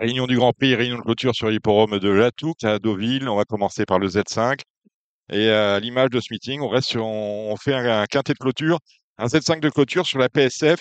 Réunion 0.01 0.27
du 0.27 0.37
Grand 0.37 0.53
Prix, 0.53 0.75
réunion 0.75 0.97
de 0.97 1.03
clôture 1.03 1.35
sur 1.35 1.49
l'hipporome 1.49 2.01
de 2.01 2.09
Latouk 2.09 2.65
à 2.65 2.81
Deauville. 2.81 3.29
On 3.29 3.37
va 3.37 3.45
commencer 3.45 3.85
par 3.85 4.01
le 4.01 4.09
Z5. 4.09 4.59
Et 5.31 5.49
à 5.49 5.79
l'image 5.79 6.11
de 6.11 6.21
ce 6.21 6.33
meeting, 6.33 6.61
on 6.61 6.69
reste 6.69 6.89
sur, 6.89 7.07
on, 7.07 7.55
fait 7.57 7.75
un 7.75 8.05
quintet 8.07 8.33
de 8.33 8.39
clôture, 8.39 8.79
un 9.19 9.27
Z5 9.27 9.61
de 9.61 9.71
clôture 9.71 10.05
sur 10.05 10.19
la 10.19 10.29
PSF 10.29 10.81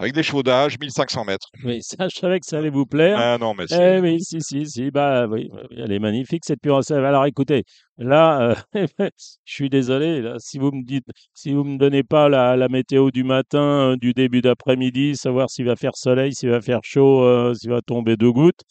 avec 0.00 0.14
des 0.14 0.22
chevaux 0.22 0.42
d'âge, 0.42 0.78
1500 0.78 1.26
mètres. 1.26 1.48
Oui, 1.62 1.82
ça, 1.82 2.08
je 2.08 2.16
savais 2.18 2.40
que 2.40 2.46
ça 2.46 2.56
allait 2.56 2.70
vous 2.70 2.86
plaire. 2.86 3.18
Ah 3.18 3.36
non, 3.38 3.52
mais 3.52 3.64
Eh 3.64 3.74
c'est 3.74 4.00
oui, 4.00 4.18
si, 4.22 4.40
si, 4.40 4.66
si, 4.66 4.90
bah 4.90 5.26
oui, 5.26 5.50
elle 5.76 5.92
est 5.92 5.98
magnifique 5.98 6.42
cette 6.46 6.62
pure 6.62 6.82
sève. 6.82 7.04
Alors 7.04 7.26
écoutez, 7.26 7.64
là, 7.98 8.56
euh, 8.74 8.86
je 9.44 9.52
suis 9.54 9.68
désolé, 9.68 10.22
là, 10.22 10.36
si 10.38 10.58
vous 10.58 10.72
me 10.72 10.82
dites, 10.84 11.04
si 11.34 11.52
vous 11.52 11.64
me 11.64 11.76
donnez 11.76 12.02
pas 12.02 12.30
la, 12.30 12.56
la 12.56 12.68
météo 12.68 13.10
du 13.10 13.24
matin, 13.24 13.92
euh, 13.92 13.96
du 13.96 14.14
début 14.14 14.40
d'après-midi, 14.40 15.16
savoir 15.16 15.50
s'il 15.50 15.66
va 15.66 15.76
faire 15.76 15.94
soleil, 15.96 16.34
s'il 16.34 16.48
va 16.48 16.62
faire 16.62 16.80
chaud, 16.82 17.22
euh, 17.22 17.52
s'il 17.52 17.68
va 17.68 17.82
tomber 17.82 18.16
deux 18.16 18.32
gouttes, 18.32 18.62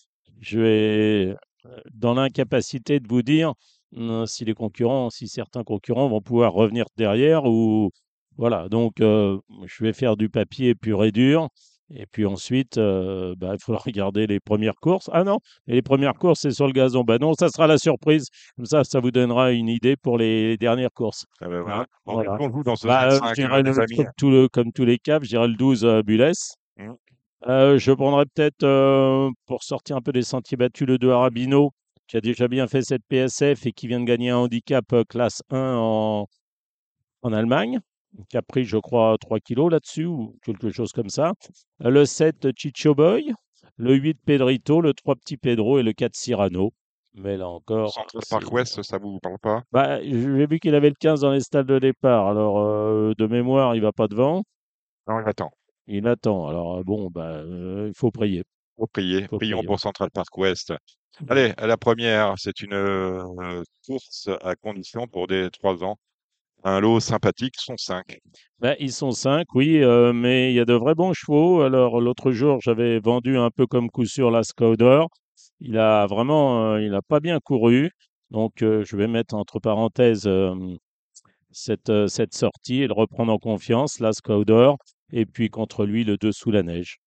je 0.41 0.59
vais 0.59 1.35
euh, 1.65 1.77
dans 1.93 2.15
l'incapacité 2.15 2.99
de 2.99 3.07
vous 3.07 3.21
dire 3.21 3.53
si 4.27 4.45
les 4.45 4.53
concurrents, 4.53 5.09
si 5.09 5.27
certains 5.27 5.63
concurrents 5.63 6.09
vont 6.09 6.21
pouvoir 6.21 6.53
revenir 6.53 6.85
derrière 6.95 7.45
ou 7.45 7.89
voilà. 8.39 8.67
Donc, 8.69 9.01
euh, 9.01 9.37
je 9.65 9.83
vais 9.83 9.93
faire 9.93 10.17
du 10.17 10.29
papier 10.29 10.73
pur 10.73 11.03
et 11.03 11.11
dur. 11.11 11.49
Et 11.91 12.05
puis 12.05 12.25
ensuite, 12.27 12.77
euh, 12.77 13.33
bah, 13.35 13.53
il 13.53 13.59
faudra 13.63 13.81
regarder 13.85 14.27
les 14.27 14.39
premières 14.39 14.75
courses. 14.75 15.09
Ah 15.11 15.23
non, 15.23 15.39
et 15.67 15.73
les 15.73 15.81
premières 15.81 16.13
courses, 16.13 16.41
c'est 16.41 16.51
sur 16.51 16.67
le 16.67 16.71
gazon. 16.73 17.03
Bah 17.03 17.17
non, 17.19 17.33
ça 17.33 17.49
sera 17.49 17.65
la 17.65 17.77
surprise. 17.79 18.27
Comme 18.55 18.65
ça, 18.67 18.83
ça 18.83 18.99
vous 18.99 19.09
donnera 19.11 19.51
une 19.53 19.67
idée 19.69 19.95
pour 19.95 20.17
les 20.19 20.55
dernières 20.57 20.91
courses. 20.93 21.25
Ah 21.41 21.47
ben 21.47 21.61
voilà. 21.61 21.85
Bon, 22.05 22.13
Voilà. 22.13 22.37
On 22.39 22.51
joue 22.51 22.61
dans 22.63 22.75
ce 22.75 22.85
Bah, 22.87 23.09
Z5, 23.09 23.29
je 23.29 23.33
dirais 23.41 23.59
euh, 23.59 23.63
le- 23.63 23.71
les 23.71 23.79
amis. 23.79 23.95
comme, 23.97 24.11
tout 24.17 24.29
le- 24.29 24.47
comme 24.47 24.71
tous 24.71 24.85
les 24.85 24.99
caps, 24.99 25.25
je 25.25 25.29
dirais 25.29 25.47
le 25.47 25.55
12 25.55 25.83
euh, 25.83 26.03
Bulles. 26.03 26.31
Mhm. 26.77 26.95
Euh, 27.47 27.77
je 27.79 27.91
prendrais 27.91 28.25
peut-être, 28.25 29.31
pour 29.47 29.63
sortir 29.63 29.95
un 29.95 30.01
peu 30.01 30.11
des 30.11 30.21
sentiers 30.23 30.57
battus, 30.57 30.85
le 30.87 30.97
2 30.99 31.09
Arabino, 31.11 31.71
qui 32.07 32.17
a 32.17 32.21
déjà 32.21 32.47
bien 32.47 32.67
fait 32.67 32.83
cette 32.83 33.01
PSF 33.09 33.65
et 33.65 33.71
qui 33.71 33.87
vient 33.87 33.99
de 33.99 34.05
gagner 34.05 34.29
un 34.29 34.37
handicap 34.37 34.85
classe 35.09 35.41
1 35.49 35.75
en, 35.77 36.27
en 37.23 37.33
Allemagne, 37.33 37.79
qui 38.29 38.37
a 38.37 38.41
pris, 38.41 38.63
je 38.65 38.77
crois, 38.77 39.17
3 39.19 39.39
kilos 39.39 39.71
là-dessus 39.71 40.05
ou 40.05 40.35
quelque 40.43 40.69
chose 40.71 40.91
comme 40.91 41.09
ça. 41.09 41.33
Euh, 41.83 41.89
Le 41.89 42.05
7 42.05 42.49
Chicho 42.57 42.95
Boy, 42.95 43.33
le 43.77 43.95
8 43.95 44.19
Pedrito, 44.25 44.81
le 44.81 44.93
3 44.93 45.15
Petit 45.15 45.37
Pedro 45.37 45.79
et 45.79 45.83
le 45.83 45.93
4 45.93 46.15
Cyrano. 46.15 46.71
Mais 47.15 47.37
là 47.37 47.49
encore, 47.49 47.91
Central 47.91 48.23
Park 48.29 48.51
West, 48.53 48.81
ça 48.83 48.97
vous 48.99 49.19
parle 49.19 49.39
pas? 49.39 49.63
Bah, 49.71 50.01
j'ai 50.03 50.45
vu 50.45 50.59
qu'il 50.59 50.75
avait 50.75 50.89
le 50.89 50.95
15 50.99 51.21
dans 51.21 51.31
les 51.31 51.41
stades 51.41 51.65
de 51.67 51.79
départ. 51.79 52.27
Alors, 52.27 52.59
euh, 52.59 53.13
de 53.17 53.25
mémoire, 53.27 53.75
il 53.75 53.81
va 53.81 53.91
pas 53.91 54.07
devant? 54.07 54.43
Non, 55.07 55.19
il 55.19 55.27
attend. 55.27 55.51
il 55.87 56.07
attend. 56.07 56.47
Alors 56.47 56.83
bon, 56.83 57.09
bah, 57.09 57.29
euh, 57.37 57.87
il 57.89 57.97
faut 57.97 58.11
prier. 58.11 58.43
Faut 58.77 58.87
prier. 58.87 59.27
faut 59.27 59.37
Prions 59.37 59.57
prier. 59.57 59.67
pour 59.67 59.79
Central 59.79 60.11
Park 60.11 60.37
West. 60.37 60.73
Allez, 61.27 61.53
à 61.57 61.67
la 61.67 61.77
première, 61.77 62.35
c'est 62.37 62.61
une 62.61 62.73
euh, 62.73 63.63
course 63.85 64.29
à 64.41 64.55
condition 64.55 65.07
pour 65.07 65.27
des 65.27 65.49
trois 65.51 65.83
ans. 65.83 65.97
Un 66.63 66.81
lot 66.81 66.99
sympathique, 66.99 67.55
sont 67.57 67.77
cinq. 67.77 68.19
Bah, 68.59 68.75
ils 68.79 68.91
sont 68.91 69.11
cinq, 69.11 69.47
oui, 69.55 69.81
euh, 69.81 70.11
mais 70.11 70.51
il 70.51 70.55
y 70.55 70.59
a 70.59 70.65
de 70.65 70.73
vrais 70.73 70.95
bons 70.95 71.13
chevaux. 71.13 71.61
Alors 71.61 72.01
l'autre 72.01 72.31
jour, 72.31 72.59
j'avais 72.61 72.99
vendu 72.99 73.37
un 73.37 73.49
peu 73.49 73.65
comme 73.65 73.89
coup 73.89 74.05
sûr 74.05 74.29
la. 74.29 74.41
Il 75.61 75.77
a 75.77 76.05
vraiment, 76.07 76.73
euh, 76.73 76.81
il 76.81 76.93
a 76.93 77.01
pas 77.01 77.21
bien 77.21 77.39
couru. 77.39 77.91
Donc 78.31 78.61
euh, 78.61 78.83
je 78.85 78.97
vais 78.97 79.07
mettre 79.07 79.35
entre 79.35 79.59
parenthèses 79.59 80.29
cette, 81.51 81.91
sortie 82.33 82.81
et 82.81 82.87
le 82.87 82.93
reprendre 82.93 83.31
en 83.31 83.37
confiance, 83.37 83.99
la 83.99 84.11
Scouder. 84.11 84.71
Et 85.11 85.25
puis 85.25 85.49
contre 85.49 85.85
lui, 85.85 86.03
le 86.03 86.17
2 86.17 86.31
sous 86.33 86.51
la 86.51 86.63
neige. 86.63 86.99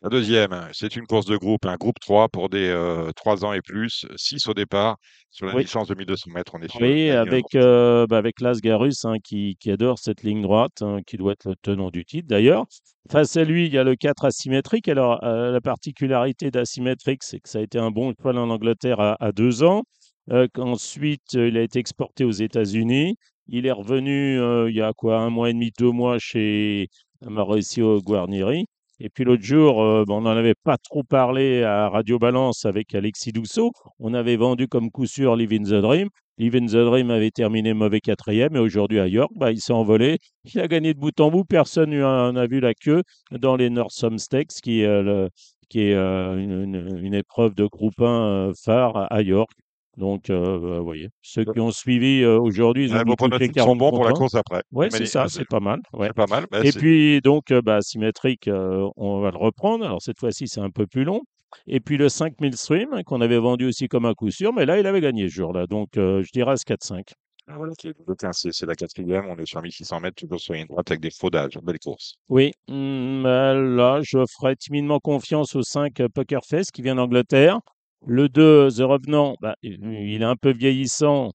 La 0.00 0.10
deuxième, 0.10 0.68
c'est 0.72 0.94
une 0.94 1.06
course 1.06 1.26
de 1.26 1.36
groupe, 1.36 1.66
un 1.66 1.74
groupe 1.74 1.98
3 1.98 2.28
pour 2.28 2.48
des 2.48 2.68
euh, 2.68 3.10
3 3.16 3.44
ans 3.44 3.52
et 3.52 3.60
plus, 3.60 4.06
6 4.14 4.46
au 4.46 4.54
départ, 4.54 4.96
sur 5.30 5.46
la 5.46 5.54
Oui, 5.54 5.62
distance 5.62 5.88
de 5.88 5.96
1200 5.96 6.30
mètres, 6.32 6.52
on 6.54 6.62
est 6.62 6.70
sur 6.70 6.80
oui, 6.80 7.10
avec, 7.10 7.46
euh, 7.56 8.06
bah, 8.06 8.18
avec 8.18 8.40
Lasgarus 8.40 9.04
hein, 9.04 9.16
qui, 9.22 9.56
qui 9.58 9.72
adore 9.72 9.98
cette 9.98 10.22
ligne 10.22 10.40
droite, 10.40 10.82
hein, 10.82 10.98
qui 11.04 11.16
doit 11.16 11.32
être 11.32 11.48
le 11.48 11.56
tenant 11.62 11.90
du 11.90 12.04
titre 12.04 12.28
d'ailleurs. 12.28 12.66
Face 13.10 13.36
à 13.36 13.42
lui, 13.42 13.66
il 13.66 13.72
y 13.72 13.78
a 13.78 13.82
le 13.82 13.96
4 13.96 14.24
asymétrique. 14.24 14.86
Alors, 14.86 15.24
euh, 15.24 15.50
la 15.50 15.60
particularité 15.60 16.52
d'asymétrique, 16.52 17.24
c'est 17.24 17.40
que 17.40 17.48
ça 17.48 17.58
a 17.58 17.62
été 17.62 17.78
un 17.78 17.90
bon 17.90 18.12
cheval 18.16 18.38
en 18.38 18.50
Angleterre 18.50 19.00
à, 19.00 19.16
à 19.18 19.32
deux 19.32 19.64
ans. 19.64 19.82
Euh, 20.30 20.46
qu'ensuite, 20.52 21.34
euh, 21.34 21.48
il 21.48 21.56
a 21.56 21.62
été 21.62 21.80
exporté 21.80 22.22
aux 22.24 22.30
États-Unis. 22.30 23.16
Il 23.48 23.66
est 23.66 23.72
revenu 23.72 24.38
il 24.68 24.76
y 24.76 24.82
a 24.82 24.92
quoi, 24.92 25.18
un 25.18 25.30
mois 25.30 25.50
et 25.50 25.54
demi, 25.54 25.72
deux 25.76 25.90
mois 25.90 26.18
chez 26.18 26.88
Mauricio 27.22 28.00
Guarnieri. 28.02 28.66
Et 29.00 29.08
puis 29.10 29.24
l'autre 29.24 29.42
jour, 29.44 29.82
euh, 29.82 30.04
bon, 30.06 30.18
on 30.18 30.20
n'en 30.22 30.30
avait 30.36 30.54
pas 30.64 30.76
trop 30.76 31.02
parlé 31.04 31.62
à 31.62 31.88
Radio 31.88 32.18
Balance 32.18 32.64
avec 32.64 32.94
Alexis 32.94 33.32
Dousseau. 33.32 33.70
On 34.00 34.12
avait 34.12 34.36
vendu 34.36 34.66
comme 34.66 34.90
coup 34.90 35.06
sûr 35.06 35.36
Live 35.36 35.52
in 35.52 35.62
the 35.62 35.80
Dream. 35.80 36.08
Live 36.38 36.56
in 36.56 36.66
the 36.66 36.84
Dream 36.84 37.10
avait 37.10 37.30
terminé 37.30 37.74
mauvais 37.74 38.00
quatrième 38.00 38.56
et 38.56 38.58
aujourd'hui 38.58 38.98
à 39.00 39.06
York, 39.08 39.30
bah, 39.36 39.52
il 39.52 39.60
s'est 39.60 39.72
envolé. 39.72 40.18
Il 40.44 40.60
a 40.60 40.68
gagné 40.68 40.94
de 40.94 40.98
bout 40.98 41.18
en 41.20 41.30
bout. 41.30 41.44
Personne 41.44 41.90
n'en 41.90 42.34
a 42.36 42.46
vu 42.46 42.60
la 42.60 42.74
queue 42.74 43.02
dans 43.30 43.56
les 43.56 43.70
Northam 43.70 44.18
Stakes, 44.18 44.60
qui 44.62 44.82
est, 44.82 44.86
euh, 44.86 45.28
euh, 45.76 46.36
une, 46.38 46.98
une- 47.04 47.14
épreuve 47.14 47.54
de 47.54 47.66
groupe 47.66 48.00
1 48.00 48.04
euh, 48.48 48.52
phare 48.64 49.06
à 49.12 49.22
York. 49.22 49.50
Donc, 49.98 50.28
bah, 50.28 50.56
vous 50.56 50.84
voyez, 50.84 51.08
ceux 51.22 51.44
qui 51.44 51.60
ont 51.60 51.70
suivi 51.70 52.24
aujourd'hui, 52.24 52.84
ils 52.86 52.92
ont 52.94 53.04
mis 53.04 53.14
sont 53.18 53.28
40 53.52 53.78
bons 53.78 53.90
pour 53.90 54.04
la 54.04 54.10
contre 54.12 54.20
1. 54.20 54.24
course 54.24 54.34
après. 54.36 54.62
Mais 54.72 54.90
c'est 54.90 55.00
les- 55.00 55.06
ça, 55.06 55.28
c'est 55.28 55.46
pas 55.48 55.60
mal. 55.60 55.80
Ouais. 55.92 56.10
Pas 56.12 56.26
mal. 56.26 56.46
Bah, 56.50 56.60
Et 56.64 56.70
puis, 56.72 57.20
donc, 57.20 57.52
bah, 57.52 57.82
symétrique, 57.82 58.48
on 58.48 59.20
va 59.20 59.30
le 59.30 59.36
reprendre. 59.38 59.84
Alors, 59.84 60.00
cette 60.00 60.18
fois-ci, 60.18 60.48
c'est 60.48 60.60
un 60.60 60.70
peu 60.70 60.86
plus 60.86 61.04
long. 61.04 61.22
Et 61.66 61.80
puis, 61.80 61.96
le 61.96 62.08
5000 62.08 62.56
Stream, 62.56 62.88
hein, 62.92 63.02
qu'on 63.04 63.20
avait 63.20 63.38
vendu 63.38 63.66
aussi 63.66 63.88
comme 63.88 64.04
un 64.04 64.14
coup 64.14 64.30
sûr, 64.30 64.52
mais 64.52 64.66
là, 64.66 64.78
il 64.78 64.86
avait 64.86 65.00
gagné 65.00 65.28
ce 65.28 65.34
jour-là. 65.34 65.66
Donc, 65.66 65.96
euh, 65.96 66.22
je 66.22 66.30
dirais 66.32 66.52
à 66.52 66.56
ce 66.56 66.64
4-5. 66.64 67.12
Ah, 67.50 67.54
voilà, 67.56 67.72
ok. 67.72 67.90
Le 68.06 68.14
15, 68.14 68.46
c'est 68.52 68.66
la 68.66 68.74
quatrième, 68.74 69.24
on 69.26 69.36
est 69.38 69.46
sur 69.46 69.62
1600 69.62 70.00
mètres, 70.00 70.16
toujours 70.16 70.38
sur 70.38 70.52
une 70.54 70.66
droite 70.66 70.90
avec 70.90 71.00
des 71.00 71.10
frodages. 71.10 71.58
Belle 71.62 71.78
course. 71.78 72.16
Oui, 72.28 72.52
hum, 72.68 73.22
bah, 73.22 73.54
là, 73.54 74.00
je 74.02 74.18
ferai 74.38 74.54
timidement 74.56 75.00
confiance 75.00 75.56
au 75.56 75.62
5 75.62 76.00
euh, 76.00 76.08
Poker 76.14 76.42
Face 76.46 76.70
qui 76.70 76.82
vient 76.82 76.94
d'Angleterre. 76.96 77.58
Le 78.06 78.28
2, 78.28 78.70
The 78.70 78.80
Revenant, 78.80 79.36
bah, 79.40 79.56
il 79.62 80.22
est 80.22 80.24
un 80.24 80.36
peu 80.36 80.52
vieillissant. 80.52 81.32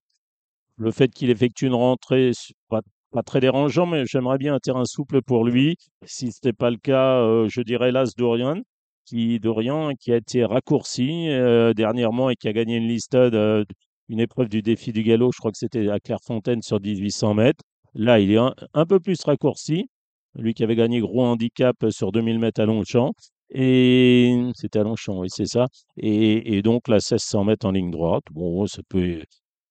Le 0.76 0.90
fait 0.90 1.08
qu'il 1.08 1.30
effectue 1.30 1.66
une 1.66 1.74
rentrée, 1.74 2.32
pas, 2.68 2.82
très 3.24 3.40
dérangeant, 3.40 3.86
mais 3.86 4.04
j'aimerais 4.06 4.38
bien 4.38 4.54
un 4.54 4.58
terrain 4.58 4.84
souple 4.84 5.22
pour 5.22 5.44
lui. 5.44 5.76
Si 6.04 6.32
ce 6.32 6.38
n'était 6.38 6.52
pas 6.52 6.70
le 6.70 6.78
cas, 6.78 7.20
euh, 7.20 7.48
je 7.48 7.60
dirais 7.62 7.92
l'As 7.92 8.14
Dorian, 8.16 8.62
qui, 9.04 9.38
Dorian, 9.40 9.92
qui 9.94 10.12
a 10.12 10.16
été 10.16 10.44
raccourci 10.44 11.28
euh, 11.30 11.74
dernièrement 11.74 12.30
et 12.30 12.36
qui 12.36 12.48
a 12.48 12.52
gagné 12.52 12.76
une 12.76 12.88
listade, 12.88 13.34
euh, 13.34 13.64
une 14.08 14.20
épreuve 14.20 14.48
du 14.48 14.62
défi 14.62 14.92
du 14.92 15.02
galop, 15.04 15.30
je 15.32 15.38
crois 15.38 15.52
que 15.52 15.58
c'était 15.58 15.88
à 15.90 16.00
Clairefontaine 16.00 16.62
sur 16.62 16.80
1800 16.80 17.34
mètres. 17.34 17.62
Là, 17.94 18.18
il 18.20 18.32
est 18.32 18.38
un, 18.38 18.52
un 18.74 18.86
peu 18.86 19.00
plus 19.00 19.22
raccourci. 19.24 19.88
Lui 20.36 20.54
qui 20.54 20.64
avait 20.64 20.76
gagné 20.76 21.00
gros 21.00 21.24
handicap 21.24 21.76
sur 21.90 22.10
2000 22.12 22.38
mètres 22.40 22.60
à 22.60 22.66
Longchamp. 22.66 23.12
Et 23.50 24.34
c'était 24.54 24.80
à 24.80 24.82
Longchamp, 24.84 25.18
oui, 25.20 25.28
c'est 25.30 25.46
ça. 25.46 25.66
Et, 25.96 26.56
et 26.56 26.62
donc, 26.62 26.88
la 26.88 26.96
1600 27.00 27.44
mètres 27.44 27.66
en 27.66 27.72
ligne 27.72 27.90
droite. 27.90 28.24
Bon, 28.32 28.66
ça 28.66 28.82
peut. 28.88 29.22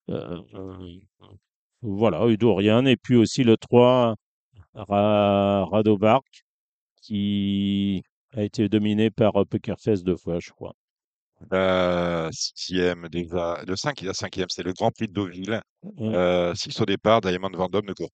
euh, 0.10 0.42
euh, 0.56 0.98
voilà, 1.82 2.26
Udorian. 2.28 2.86
Et 2.86 2.98
puis 2.98 3.16
aussi 3.16 3.44
le 3.44 3.58
3, 3.58 4.16
Ra- 4.76 5.66
Radovark, 5.66 6.26
qui 7.02 8.04
a 8.34 8.44
été 8.44 8.70
dominé 8.70 9.12
par 9.12 9.36
euh, 9.42 9.46
Pokerface 9.46 10.04
deux 10.04 10.18
fois, 10.18 10.40
je 10.40 10.52
crois. 10.52 10.74
La 11.52 12.30
sixième, 12.32 13.08
déjà. 13.10 13.62
Le 13.68 13.76
5, 13.76 14.02
il 14.02 14.10
a 14.10 14.14
cinquième, 14.14 14.48
c'est 14.50 14.64
le 14.64 14.74
Grand 14.74 14.92
Prix 14.92 15.08
de 15.08 15.14
Deauville. 15.14 15.62
Ouais. 15.84 16.16
Euh, 16.16 16.56
6 16.56 16.80
au 16.82 16.86
départ, 16.86 17.22
Diamond 17.22 17.50
Vendôme 17.52 17.86
ne 17.86 17.94
court. 17.94 18.12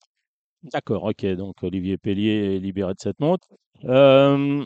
D'accord, 0.64 1.04
ok. 1.06 1.26
Donc, 1.36 1.56
Olivier 1.64 1.98
Pellier 1.98 2.56
est 2.56 2.60
libéré 2.60 2.94
de 2.94 3.00
cette 3.00 3.20
montre. 3.20 3.48
Euh, 3.86 4.66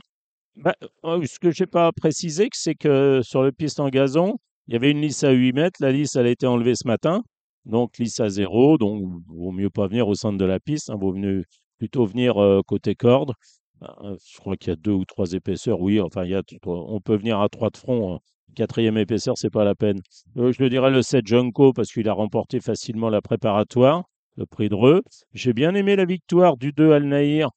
bah, 0.55 0.75
euh, 1.05 1.25
ce 1.25 1.39
que 1.39 1.51
je 1.51 1.63
n'ai 1.63 1.67
pas 1.67 1.91
précisé, 1.91 2.49
c'est 2.53 2.75
que 2.75 3.21
sur 3.23 3.43
le 3.43 3.51
piste 3.51 3.79
en 3.79 3.89
gazon, 3.89 4.37
il 4.67 4.73
y 4.73 4.77
avait 4.77 4.91
une 4.91 5.01
lisse 5.01 5.23
à 5.23 5.31
8 5.31 5.53
mètres. 5.53 5.77
La 5.81 5.91
lisse, 5.91 6.15
elle 6.15 6.27
a 6.27 6.29
été 6.29 6.47
enlevée 6.47 6.75
ce 6.75 6.87
matin. 6.87 7.23
Donc, 7.65 7.97
lisse 7.97 8.19
à 8.19 8.29
zéro. 8.29 8.77
Donc, 8.77 9.03
vaut 9.27 9.51
mieux 9.51 9.69
pas 9.69 9.87
venir 9.87 10.07
au 10.07 10.15
centre 10.15 10.37
de 10.37 10.45
la 10.45 10.59
piste. 10.59 10.89
Hein, 10.89 10.95
vaut 10.99 11.13
mieux 11.13 11.43
plutôt 11.77 12.05
venir 12.05 12.37
euh, 12.41 12.61
côté 12.65 12.95
corde. 12.95 13.33
Euh, 13.81 14.15
je 14.25 14.37
crois 14.39 14.55
qu'il 14.55 14.69
y 14.69 14.73
a 14.73 14.75
deux 14.75 14.91
ou 14.91 15.05
trois 15.05 15.33
épaisseurs. 15.33 15.81
Oui, 15.81 15.99
enfin, 15.99 16.23
il 16.23 16.31
y 16.31 16.35
a, 16.35 16.43
on 16.65 17.01
peut 17.01 17.15
venir 17.15 17.39
à 17.41 17.49
trois 17.49 17.69
de 17.69 17.77
front. 17.77 18.15
hein. 18.15 18.19
Quatrième 18.55 18.97
épaisseur, 18.97 19.35
c'est 19.37 19.49
pas 19.49 19.63
la 19.63 19.73
peine. 19.73 19.99
Euh, 20.37 20.51
je 20.51 20.61
le 20.61 20.69
dirais 20.69 20.91
le 20.91 21.01
7 21.01 21.25
Junko 21.25 21.73
parce 21.73 21.91
qu'il 21.91 22.07
a 22.07 22.13
remporté 22.13 22.59
facilement 22.59 23.09
la 23.09 23.21
préparatoire, 23.21 24.03
le 24.37 24.45
prix 24.45 24.69
de 24.69 24.75
Reux. 24.75 25.01
J'ai 25.33 25.53
bien 25.53 25.73
aimé 25.73 25.95
la 25.95 26.05
victoire 26.05 26.55
du 26.57 26.71
2 26.71 26.91
Al 26.91 27.05
Nahir 27.05 27.49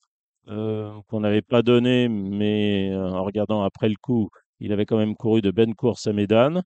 euh, 0.49 0.93
qu'on 1.09 1.21
n'avait 1.21 1.43
pas 1.43 1.63
donné, 1.63 2.09
mais 2.09 2.91
euh, 2.93 3.11
en 3.11 3.25
regardant 3.25 3.63
après 3.63 3.89
le 3.89 3.97
coup, 4.01 4.29
il 4.61 4.73
avait 4.73 4.87
quand 4.87 4.99
même 4.99 5.17
couru 5.17 5.43
de 5.43 5.51
belles 5.51 5.75
courses 5.75 6.07
à 6.07 6.13
Médane. 6.13 6.63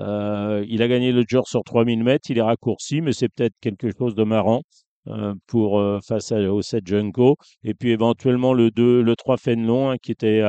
Euh, 0.00 0.64
il 0.68 0.82
a 0.82 0.88
gagné 0.88 1.12
le 1.12 1.24
jour 1.28 1.48
sur 1.48 1.64
3000 1.64 2.04
mètres, 2.04 2.30
il 2.30 2.38
est 2.38 2.42
raccourci, 2.42 3.00
mais 3.02 3.12
c'est 3.12 3.28
peut-être 3.28 3.54
quelque 3.60 3.88
chose 3.98 4.14
de 4.14 4.24
marrant 4.24 4.62
euh, 5.08 5.34
pour 5.46 5.82
face 6.06 6.32
à- 6.32 6.40
au 6.52 6.62
7 6.62 6.86
Junko. 6.86 7.36
Et 7.64 7.74
puis 7.74 7.90
éventuellement 7.92 8.54
le 8.54 8.70
2, 8.70 9.02
le 9.02 9.16
3 9.16 9.36
Fenlon, 9.38 9.90
hein, 9.90 9.96
qui 10.02 10.12
était 10.12 10.42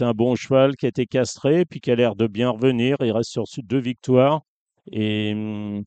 un 0.00 0.12
bon 0.12 0.34
cheval, 0.34 0.76
qui 0.76 0.86
a 0.86 0.88
été 0.88 1.06
castré, 1.06 1.64
puis 1.64 1.80
qui 1.80 1.90
a 1.90 1.94
l'air 1.94 2.16
de 2.16 2.26
bien 2.26 2.50
revenir. 2.50 2.96
Il 3.00 3.12
reste 3.12 3.30
sur 3.30 3.44
deux 3.62 3.80
victoires. 3.80 4.42
Et 4.90 5.32
hum, 5.34 5.84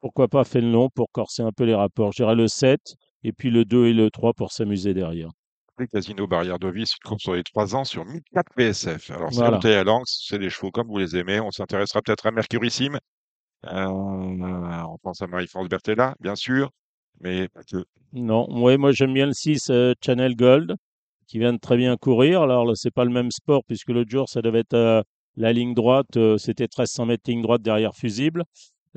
pourquoi 0.00 0.28
pas 0.28 0.44
Fenlon 0.44 0.88
pour 0.90 1.10
corser 1.10 1.42
un 1.42 1.50
peu 1.52 1.64
les 1.64 1.74
rapports? 1.74 2.12
Je 2.12 2.22
dirais 2.22 2.34
le 2.36 2.46
7 2.48 2.94
et 3.24 3.32
puis 3.32 3.50
le 3.50 3.64
2 3.64 3.86
et 3.86 3.92
le 3.92 4.10
3 4.10 4.34
pour 4.34 4.52
s'amuser 4.52 4.94
derrière. 4.94 5.30
Les 5.78 5.88
Casino 5.88 6.28
Barrière 6.28 6.58
c'est 6.60 6.68
une 6.68 6.84
course 7.04 7.22
sur 7.22 7.34
les 7.34 7.42
3 7.42 7.74
ans 7.74 7.84
sur 7.84 8.04
1004 8.04 8.52
PSF. 8.54 9.10
Alors, 9.10 9.32
c'est 9.32 9.40
Voilà. 9.40 9.56
à 9.80 10.00
c'est 10.04 10.38
des 10.38 10.50
chevaux 10.50 10.70
comme 10.70 10.86
vous 10.86 10.98
les 10.98 11.16
aimez. 11.16 11.40
On 11.40 11.50
s'intéressera 11.50 12.00
peut-être 12.00 12.26
à 12.26 12.30
Mercurissime. 12.30 12.98
Euh, 13.66 13.86
on 13.88 14.98
pense 15.02 15.20
à 15.22 15.26
Marie-France 15.26 15.68
Bertella, 15.68 16.14
bien 16.20 16.36
sûr, 16.36 16.70
mais 17.20 17.48
pas 17.48 17.62
que. 17.64 17.84
Non, 18.12 18.46
ouais, 18.62 18.76
moi 18.76 18.92
j'aime 18.92 19.14
bien 19.14 19.26
le 19.26 19.32
6 19.32 19.70
euh, 19.70 19.94
Channel 20.04 20.36
Gold 20.36 20.76
qui 21.26 21.38
vient 21.40 21.52
de 21.52 21.58
très 21.58 21.76
bien 21.76 21.96
courir. 21.96 22.42
Alors 22.42 22.70
c'est 22.76 22.92
pas 22.92 23.04
le 23.04 23.10
même 23.10 23.32
sport 23.32 23.62
puisque 23.66 23.88
l'autre 23.88 24.10
jour 24.10 24.28
ça 24.28 24.42
devait 24.42 24.60
être 24.60 24.74
euh, 24.74 25.02
la 25.36 25.52
ligne 25.52 25.74
droite, 25.74 26.06
c'était 26.38 26.64
1300 26.64 27.06
mètres 27.06 27.24
ligne 27.26 27.42
droite 27.42 27.62
derrière 27.62 27.96
fusible, 27.96 28.44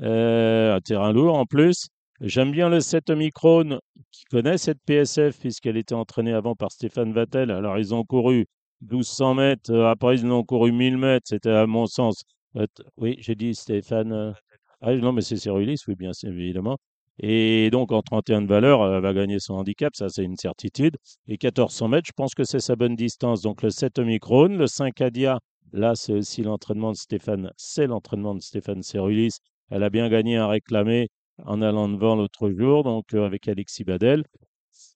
un 0.00 0.78
terrain 0.84 1.12
lourd 1.12 1.36
en 1.36 1.46
plus. 1.46 1.88
J'aime 2.20 2.50
bien 2.50 2.68
le 2.68 2.80
7 2.80 3.10
Omicron 3.10 3.78
qui 4.10 4.24
connaît 4.24 4.58
cette 4.58 4.80
PSF 4.84 5.38
puisqu'elle 5.38 5.76
était 5.76 5.94
entraînée 5.94 6.32
avant 6.32 6.56
par 6.56 6.72
Stéphane 6.72 7.12
Vattel. 7.12 7.50
Alors 7.50 7.78
ils 7.78 7.94
ont 7.94 8.04
couru 8.04 8.46
1200 8.80 9.34
mètres, 9.34 9.70
euh, 9.72 9.88
après 9.88 10.16
ils 10.18 10.26
ont 10.26 10.42
couru 10.44 10.72
1000 10.72 10.96
mètres, 10.98 11.26
c'était 11.28 11.50
à 11.50 11.66
mon 11.66 11.86
sens. 11.86 12.24
euh, 12.56 12.66
oui, 12.96 13.16
j'ai 13.20 13.34
dit 13.36 13.54
Stéphane. 13.54 14.12
euh, 14.12 14.32
ah 14.80 14.94
non, 14.96 15.12
mais 15.12 15.22
c'est 15.22 15.36
Cyrulis, 15.36 15.78
oui, 15.88 15.94
bien 15.96 16.10
évidemment. 16.24 16.78
Et 17.20 17.68
donc, 17.72 17.90
en 17.92 18.02
31 18.02 18.42
de 18.42 18.46
valeur, 18.48 18.84
elle 18.94 19.02
va 19.02 19.12
gagner 19.12 19.40
son 19.40 19.54
handicap, 19.54 19.94
ça 19.96 20.08
c'est 20.08 20.22
une 20.24 20.36
certitude. 20.36 20.96
Et 21.26 21.32
1400 21.32 21.88
mètres, 21.88 22.06
je 22.06 22.12
pense 22.16 22.34
que 22.34 22.44
c'est 22.44 22.60
sa 22.60 22.76
bonne 22.76 22.94
distance. 22.96 23.42
Donc, 23.42 23.62
le 23.62 23.70
7 23.70 23.98
Omicron, 23.98 24.48
le 24.48 24.66
5 24.68 25.00
Adia, 25.00 25.40
là, 25.72 25.94
c'est 25.96 26.12
aussi 26.12 26.42
l'entraînement 26.42 26.92
de 26.92 26.96
Stéphane, 26.96 27.50
c'est 27.56 27.86
l'entraînement 27.88 28.34
de 28.36 28.40
Stéphane 28.40 28.82
Cerulis. 28.82 29.38
Elle 29.70 29.82
a 29.82 29.90
bien 29.90 30.08
gagné 30.08 30.36
un 30.36 30.46
réclamé 30.48 31.08
en 31.44 31.62
allant 31.62 31.88
devant 31.88 32.16
l'autre 32.16 32.50
jour, 32.50 32.84
donc 32.84 33.14
euh, 33.14 33.24
avec 33.26 33.48
Alexis 33.48 33.84
Badel. 33.84 34.24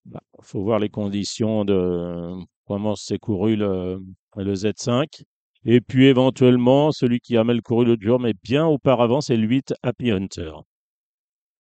Il 0.06 0.18
faut 0.42 0.62
voir 0.62 0.78
les 0.78 0.88
conditions 0.88 1.64
de 1.64 2.32
comment 2.66 2.94
s'est 2.96 3.18
couru 3.18 3.56
le, 3.56 4.00
le 4.37 4.54
Z5. 4.54 5.25
Et 5.64 5.80
puis 5.80 6.06
éventuellement, 6.06 6.92
celui 6.92 7.20
qui 7.20 7.37
a 7.37 7.44
mal 7.44 7.62
couru 7.62 7.84
l'autre 7.87 8.02
jour, 8.02 8.18
mais 8.20 8.34
bien 8.42 8.66
auparavant, 8.66 9.20
c'est 9.20 9.37
le 9.37 9.46
8 9.46 9.75
Happy 9.82 10.11
Hunter. 10.11 10.52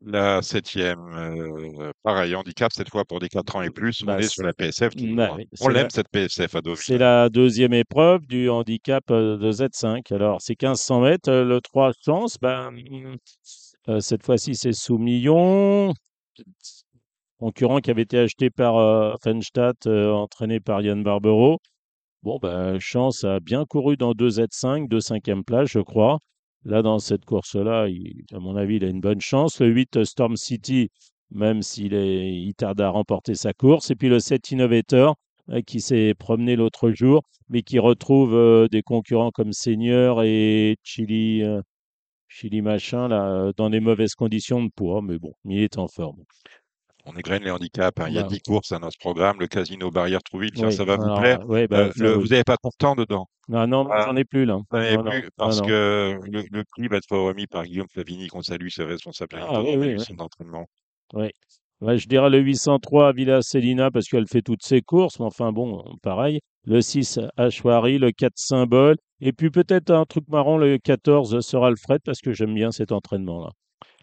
La 0.04 0.42
septième, 0.42 0.98
euh, 1.14 1.92
pareil, 2.02 2.34
handicap, 2.34 2.72
cette 2.72 2.88
fois 2.90 3.04
pour 3.04 3.20
des 3.20 3.28
4 3.28 3.54
ans 3.54 3.62
et 3.62 3.70
plus, 3.70 4.02
on 4.02 4.06
Bah, 4.06 4.18
est 4.18 4.22
c- 4.22 4.30
sur 4.30 4.42
la 4.42 4.52
PSF 4.52 4.94
bah 4.96 5.34
oui, 5.36 5.48
On 5.60 5.68
l'aime, 5.68 5.84
la, 5.84 5.90
cette 5.90 6.08
PSF 6.08 6.56
à 6.56 6.60
c'est 6.74 6.98
la 6.98 7.28
deuxième 7.28 7.72
épreuve 7.72 8.26
du 8.26 8.48
handicap 8.50 9.04
euh, 9.12 9.36
de 9.38 9.52
Z5. 9.52 10.10
Alors, 10.10 10.42
c'est 10.42 10.56
1500 10.56 11.00
mètres. 11.02 11.30
euh, 11.30 11.44
Le 11.44 11.60
3 11.60 11.92
chances, 12.04 12.36
ben, 12.40 12.72
cette 14.00 14.24
fois-ci, 14.24 14.54
c'est 14.54 14.72
Soumillon, 14.72 15.92
concurrent 17.38 17.80
qui 17.80 17.90
avait 17.90 18.02
été 18.02 18.18
acheté 18.18 18.50
par 18.50 18.76
euh, 18.76 19.14
Fenstadt, 19.22 19.86
euh, 19.86 20.12
entraîné 20.12 20.60
par 20.60 20.80
Yann 20.82 21.02
Barbero. 21.02 21.58
Bon, 22.22 22.38
ben, 22.40 22.78
Chance 22.78 23.24
a 23.24 23.40
bien 23.40 23.64
couru 23.64 23.96
dans 23.96 24.12
2 24.14 24.28
Z5, 24.30 24.88
2 24.88 25.00
cinquième 25.00 25.44
place, 25.44 25.68
je 25.70 25.80
crois. 25.80 26.18
Là, 26.64 26.82
dans 26.82 27.00
cette 27.00 27.24
course-là, 27.24 27.88
à 28.32 28.38
mon 28.38 28.56
avis, 28.56 28.76
il 28.76 28.84
a 28.84 28.88
une 28.88 29.00
bonne 29.00 29.20
chance. 29.20 29.60
Le 29.60 29.68
8, 29.68 29.96
euh, 29.98 30.04
Storm 30.04 30.36
City, 30.36 30.90
même 31.30 31.62
s'il 31.62 31.94
il 31.94 32.54
tarde 32.54 32.80
à 32.80 32.90
remporter 32.90 33.34
sa 33.34 33.52
course. 33.52 33.90
Et 33.90 33.96
puis 33.96 34.08
le 34.08 34.20
7, 34.20 34.52
Innovator, 34.52 35.16
euh, 35.50 35.60
qui 35.60 35.80
s'est 35.80 36.14
promené 36.16 36.54
l'autre 36.54 36.92
jour, 36.92 37.22
mais 37.48 37.62
qui 37.62 37.80
retrouve 37.80 38.32
euh, 38.34 38.68
des 38.68 38.82
concurrents 38.82 39.32
comme 39.32 39.52
Seigneur 39.52 40.22
et 40.22 40.76
Chili, 40.84 41.42
euh, 41.42 41.60
Chili 42.34 42.62
machin, 42.62 43.08
là, 43.08 43.26
euh, 43.28 43.52
dans 43.56 43.68
des 43.68 43.80
mauvaises 43.80 44.14
conditions 44.14 44.62
de 44.64 44.70
poids. 44.70 45.02
Mais 45.02 45.18
bon, 45.18 45.34
il 45.44 45.58
est 45.62 45.76
en 45.76 45.86
forme. 45.86 46.24
On 47.04 47.14
égrène 47.16 47.42
les 47.42 47.50
handicaps. 47.50 48.00
hein. 48.00 48.06
Il 48.08 48.14
y 48.14 48.18
a 48.18 48.22
Bah, 48.22 48.28
10 48.28 48.40
courses 48.40 48.72
à 48.72 48.78
notre 48.78 48.96
programme. 48.96 49.38
Le 49.40 49.48
Casino 49.48 49.90
Barrière 49.90 50.22
Trouville, 50.22 50.52
oui, 50.56 50.72
ça 50.72 50.84
va 50.84 50.96
vous 50.96 51.14
plaire. 51.20 51.40
euh, 51.42 51.46
ouais, 51.46 51.68
bah, 51.68 51.78
Euh, 51.80 51.92
ça, 51.92 52.02
le- 52.04 52.16
oui. 52.16 52.22
vous 52.22 52.28
n'avez 52.28 52.44
pas 52.44 52.56
ton 52.56 52.70
temps 52.78 52.94
dedans. 52.94 53.26
Ah 53.52 53.66
non, 53.66 53.86
Ah, 53.90 54.04
j'en 54.06 54.16
ai 54.16 54.24
plus, 54.24 54.44
là. 54.44 54.54
Non, 54.54 54.64
non, 55.02 55.10
plus 55.10 55.22
non, 55.22 55.28
parce 55.36 55.60
non. 55.60 55.66
que 55.66 56.20
le, 56.30 56.44
le 56.50 56.64
prix 56.64 56.88
va 56.88 56.96
être 56.98 57.16
remis 57.16 57.46
par 57.46 57.64
Guillaume 57.64 57.88
Flavigny, 57.88 58.28
qu'on 58.28 58.42
salue, 58.42 58.68
c'est 58.70 58.84
responsable 58.84 59.36
Ah 59.36 59.62
oui, 59.62 59.96
d'entraînement. 60.16 60.66
Oui. 61.14 61.30
Ouais, 61.82 61.98
je 61.98 62.06
dirais 62.06 62.30
le 62.30 62.38
803 62.38 63.08
à 63.08 63.12
Villa 63.12 63.42
Celina 63.42 63.90
parce 63.90 64.06
qu'elle 64.06 64.28
fait 64.28 64.40
toutes 64.40 64.62
ses 64.62 64.82
courses, 64.82 65.18
mais 65.18 65.26
enfin 65.26 65.50
bon, 65.50 65.82
pareil. 66.00 66.38
Le 66.64 66.80
6 66.80 67.18
à 67.36 67.50
Chouari, 67.50 67.98
le 67.98 68.12
4 68.12 68.32
Symbole, 68.36 68.96
et 69.20 69.32
puis 69.32 69.50
peut-être 69.50 69.90
un 69.90 70.04
truc 70.04 70.22
marrant, 70.28 70.56
le 70.58 70.78
14 70.78 71.40
sera 71.40 71.66
Alfred 71.66 72.00
parce 72.04 72.20
que 72.20 72.32
j'aime 72.32 72.54
bien 72.54 72.70
cet 72.70 72.92
entraînement-là. 72.92 73.50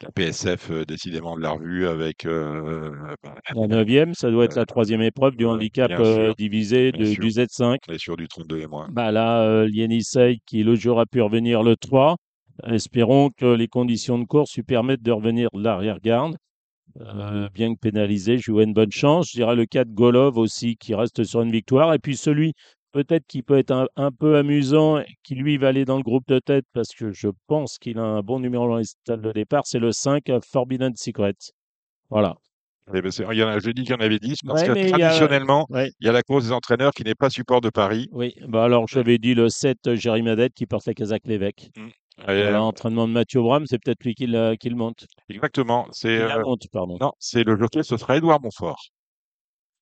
La 0.01 0.11
PSF, 0.11 0.71
euh, 0.71 0.83
décidément 0.85 1.37
de 1.37 1.41
la 1.41 1.51
revue 1.51 1.87
avec 1.87 2.25
euh, 2.25 2.91
bah, 3.23 3.35
La 3.55 3.67
neuvième, 3.67 4.13
ça 4.13 4.29
doit 4.29 4.43
être 4.43 4.57
la 4.57 4.65
troisième 4.65 5.01
épreuve 5.01 5.37
du 5.37 5.45
euh, 5.45 5.49
handicap 5.51 5.87
bien 5.87 6.01
euh, 6.01 6.25
sûr, 6.25 6.35
divisé 6.35 6.91
bien 6.91 7.01
de- 7.05 7.13
sûr. 7.13 7.21
du 7.23 7.29
Z5. 7.29 7.77
on 7.87 7.93
est 7.93 7.97
sur 7.97 8.17
du 8.17 8.27
32 8.27 8.59
et 8.59 8.67
moins. 8.67 8.89
Bah 8.91 9.11
là, 9.13 9.41
euh, 9.43 9.67
Lienissei 9.69 10.39
qui 10.45 10.63
l'autre 10.63 10.81
jour 10.81 10.99
a 10.99 11.05
pu 11.05 11.21
revenir 11.21 11.63
le 11.63 11.77
3. 11.77 12.17
Espérons 12.67 13.29
que 13.37 13.45
les 13.45 13.67
conditions 13.69 14.19
de 14.19 14.25
course 14.25 14.53
lui 14.55 14.63
permettent 14.63 15.01
de 15.01 15.11
revenir 15.11 15.47
de 15.53 15.63
l'arrière-garde. 15.63 16.35
Euh, 17.01 17.47
bien 17.53 17.73
que 17.75 17.79
pénalisé, 17.79 18.37
je 18.37 18.51
lui 18.51 18.63
une 18.63 18.73
bonne 18.73 18.91
chance. 18.91 19.27
Je 19.31 19.37
dirais 19.37 19.55
le 19.55 19.65
4 19.65 19.89
Golov 19.93 20.37
aussi 20.37 20.75
qui 20.77 20.93
reste 20.95 21.23
sur 21.23 21.41
une 21.41 21.51
victoire. 21.51 21.93
Et 21.93 21.99
puis 21.99 22.17
celui 22.17 22.53
peut-être 22.91 23.25
qui 23.27 23.43
peut 23.43 23.57
être 23.57 23.71
un, 23.71 23.87
un 23.95 24.11
peu 24.11 24.37
amusant, 24.37 25.01
qui 25.23 25.35
lui 25.35 25.57
va 25.57 25.67
aller 25.69 25.85
dans 25.85 25.97
le 25.97 26.03
groupe 26.03 26.27
de 26.27 26.39
tête 26.39 26.65
parce 26.73 26.89
que 26.93 27.11
je 27.11 27.29
pense 27.47 27.77
qu'il 27.77 27.99
a 27.99 28.03
un 28.03 28.21
bon 28.21 28.39
numéro 28.39 28.67
dans 28.67 28.77
les 28.77 28.83
stades 28.85 29.21
de 29.21 29.31
départ, 29.31 29.61
c'est 29.65 29.79
le 29.79 29.91
5 29.91 30.29
euh, 30.29 30.39
Forbidden 30.51 30.95
Secret. 30.95 31.35
Voilà. 32.09 32.35
Eh 32.91 33.01
ben, 33.03 33.11
il 33.31 33.37
y 33.37 33.43
en 33.43 33.47
a, 33.49 33.59
je 33.59 33.69
dis 33.69 33.83
qu'il 33.83 33.91
y 33.91 33.93
en 33.93 33.99
avait 33.99 34.17
10 34.17 34.39
parce 34.47 34.61
Ouais, 34.61 34.67
que 34.67 34.71
mais 34.73 34.89
il 34.89 34.89
y 34.89 34.93
a. 34.93 34.97
traditionnellement, 34.97 35.67
Ouais, 35.69 35.91
il 35.99 36.07
y 36.07 36.09
a 36.09 36.11
la 36.11 36.23
course 36.23 36.45
des 36.45 36.51
entraîneurs 36.51 36.91
qui 36.91 37.03
n'est 37.03 37.13
pas 37.13 37.29
support 37.29 37.61
de 37.61 37.69
Paris. 37.69 38.09
oui. 38.11 38.33
Bah 38.47 38.63
alors 38.63 38.87
j'avais 38.87 39.19
dit 39.19 39.35
le 39.35 39.47
7 39.49 39.77
euh, 39.85 39.95
Jérémy 39.95 40.25
Madette 40.25 40.53
qui 40.55 40.65
porte 40.65 40.87
la 40.87 40.95
casaque 40.95 41.21
l'évêque. 41.25 41.69
Mm. 41.77 41.89
Voilà, 42.25 42.57
Euh, 42.57 42.59
entraînement 42.59 43.07
de 43.07 43.13
Mathieu 43.13 43.41
Bram, 43.41 43.65
c'est 43.65 43.79
peut-être 43.83 44.03
lui 44.03 44.13
qui, 44.15 44.27
la- 44.27 44.55
qui 44.57 44.69
le 44.69 44.75
monte. 44.75 45.05
exactement. 45.29 45.87
C'est 45.91 46.19
euh, 46.21 46.41
monte, 46.43 46.67
pardon. 46.71 46.97
non, 46.99 47.11
c'est 47.19 47.43
le 47.43 47.57
jockey, 47.57 47.83
ce 47.83 47.97
sera 47.97 48.17
Édouard 48.17 48.41
Montfort. 48.41 48.79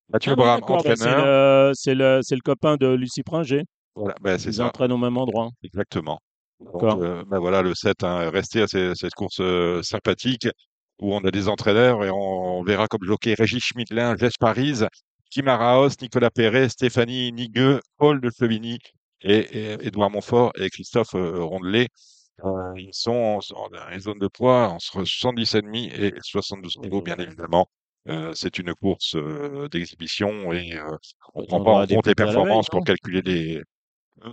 Mathieu 0.09 0.31
Ah 0.33 0.35
Bram, 0.35 0.61
bah, 0.61 0.65
c'est 0.67 0.91
entraîneur. 0.91 1.25
le, 1.25 2.21
c'est 2.21 2.35
le, 2.35 2.41
copain 2.41 2.77
de 2.77 2.87
Lucie 2.87 3.23
Pringer. 3.23 3.63
Voilà, 3.95 4.15
ben, 4.21 4.37
c'est 4.37 4.49
Ils 4.49 4.55
ça, 4.55 4.65
entraînent 4.67 4.91
au 4.91 4.97
même 4.97 5.17
endroit. 5.17 5.49
exactement. 5.63 6.19
Donc, 6.59 6.81
euh, 6.83 7.23
ben 7.27 7.39
voilà, 7.39 7.61
le 7.61 7.73
7, 7.75 8.03
hein, 8.03 8.29
rester 8.31 8.61
à 8.61 8.67
ces- 8.67 8.93
cette 8.95 9.13
course 9.13 9.39
euh, 9.41 9.81
sympathique 9.83 10.47
où 10.99 11.13
on 11.13 11.19
a 11.19 11.29
des 11.31 11.47
entraîneurs 11.49 12.03
et 12.03 12.09
on, 12.09 12.15
on 12.59 12.63
verra 12.63 12.87
comme 12.87 13.03
jockey 13.03 13.35
Régis 13.35 13.63
Schmidlin, 13.63 14.15
Jess 14.17 14.33
Paris, 14.39 14.79
Kim 15.29 15.47
Araos, 15.47 15.89
Nicolas 16.01 16.31
Perret, 16.31 16.69
Stéphanie 16.69 17.31
Nigueux, 17.31 17.79
Paul 17.97 18.21
de 18.21 18.29
Flevigny 18.35 18.79
et, 19.21 19.37
et 19.73 19.73
Édouard 19.87 20.09
Montfort 20.09 20.51
et 20.59 20.69
Christophe 20.69 21.13
euh, 21.15 21.43
Rondelet. 21.43 21.87
Euh, 22.43 22.73
ils 22.77 22.93
sont 22.93 23.39
en- 23.55 23.69
dans 23.69 23.87
les 23.89 23.99
zones 23.99 24.19
de 24.19 24.27
poids 24.27 24.67
entre 24.69 25.03
70,5 25.05 25.89
et 25.93 26.13
72 26.21 26.77
kilos, 26.81 27.03
bien 27.03 27.17
évidemment. 27.17 27.67
Euh, 28.09 28.33
c'est 28.33 28.57
une 28.59 28.73
course 28.75 29.15
euh, 29.15 29.67
d'exhibition 29.69 30.53
et 30.53 30.75
euh, 30.77 30.97
on 31.33 31.41
ne 31.41 31.45
Ils 31.45 31.47
prend 31.47 31.57
ont 31.57 31.61
pas 31.61 31.71
droit 31.71 31.81
en 31.81 31.81
à 31.81 31.87
des 31.87 31.95
compte 31.95 32.07
les 32.07 32.15
pizzas 32.15 32.29
à 32.29 32.33
la 32.33 32.41
veille, 32.41 32.45
performances 32.45 32.69
pour 32.69 32.79
non? 32.79 32.83
calculer 32.83 33.21
les. 33.21 33.61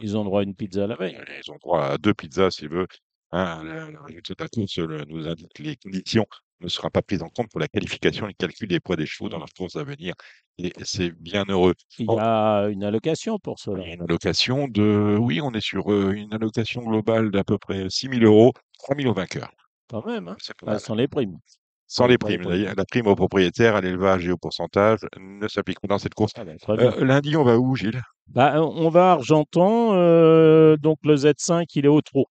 Ils 0.02 0.16
ont 0.16 0.24
droit 0.24 0.40
à 0.40 0.44
une 0.44 0.54
pizza 0.54 0.84
à 0.84 0.86
la 0.86 0.96
veille. 0.96 1.18
Ils 1.44 1.50
ont 1.50 1.56
droit 1.56 1.84
à 1.84 1.98
deux 1.98 2.14
pizzas 2.14 2.50
s'ils 2.50 2.68
veulent. 2.68 2.86
Hein, 3.32 3.62
le, 3.64 3.90
le 3.92 4.00
résultat 4.02 4.34
de 4.34 4.42
la 4.44 4.48
course 4.48 4.78
nous 5.08 5.26
indique 5.28 5.52
que 5.54 5.62
les 5.62 5.76
conditions 5.76 6.26
ne 6.60 6.68
sera 6.68 6.90
pas 6.90 7.02
prise 7.02 7.22
en 7.22 7.28
compte 7.28 7.48
pour 7.50 7.60
la 7.60 7.68
qualification 7.68 8.26
et 8.26 8.30
le 8.30 8.34
calcul 8.34 8.68
des 8.68 8.80
poids 8.80 8.96
des 8.96 9.06
chevaux 9.06 9.28
dans 9.28 9.38
leur 9.38 9.52
course 9.56 9.76
à 9.76 9.84
venir. 9.84 10.14
Et 10.58 10.72
c'est 10.84 11.10
bien 11.10 11.44
heureux. 11.48 11.74
Il 11.98 12.06
y 12.06 12.18
a 12.18 12.68
une 12.68 12.84
allocation 12.84 13.38
pour 13.38 13.58
cela. 13.58 13.84
une 13.86 14.02
allocation 14.02 14.68
de, 14.68 15.16
oui, 15.20 15.40
on 15.40 15.52
est 15.52 15.60
sur 15.60 15.92
euh, 15.92 16.12
une 16.12 16.32
allocation 16.32 16.82
globale 16.82 17.30
d'à 17.30 17.44
peu 17.44 17.58
près 17.58 17.86
6 17.90 18.08
000 18.08 18.22
euros, 18.22 18.52
3 18.78 18.96
000 18.96 19.10
au 19.10 19.14
vainqueur. 19.14 19.50
Quand 19.90 20.06
même, 20.06 20.28
hein 20.28 20.36
Ah, 20.66 20.78
sans 20.78 20.94
les 20.94 21.08
primes. 21.08 21.38
Sans 21.86 22.06
les 22.06 22.18
primes. 22.18 22.48
La, 22.48 22.74
la 22.74 22.84
prime 22.84 23.06
au 23.06 23.14
propriétaire, 23.14 23.76
à 23.76 23.80
l'élevage 23.80 24.26
et 24.26 24.30
au 24.32 24.36
pourcentage 24.36 25.00
ne 25.18 25.46
s'applique 25.48 25.80
pas 25.80 25.88
dans 25.88 25.98
cette 25.98 26.14
course. 26.14 26.32
Ah 26.36 26.44
ben, 26.44 26.56
bien. 26.66 26.92
Euh, 26.92 27.04
lundi, 27.04 27.36
on 27.36 27.44
va 27.44 27.58
où, 27.58 27.76
Gilles? 27.76 28.00
Bah, 28.28 28.62
on 28.62 28.88
va 28.88 29.10
à 29.10 29.12
Argentan, 29.12 29.94
euh, 29.94 30.76
donc 30.76 30.98
le 31.04 31.14
Z5, 31.14 31.66
il 31.74 31.84
est 31.84 31.88
au 31.88 32.00
trot. 32.00 32.26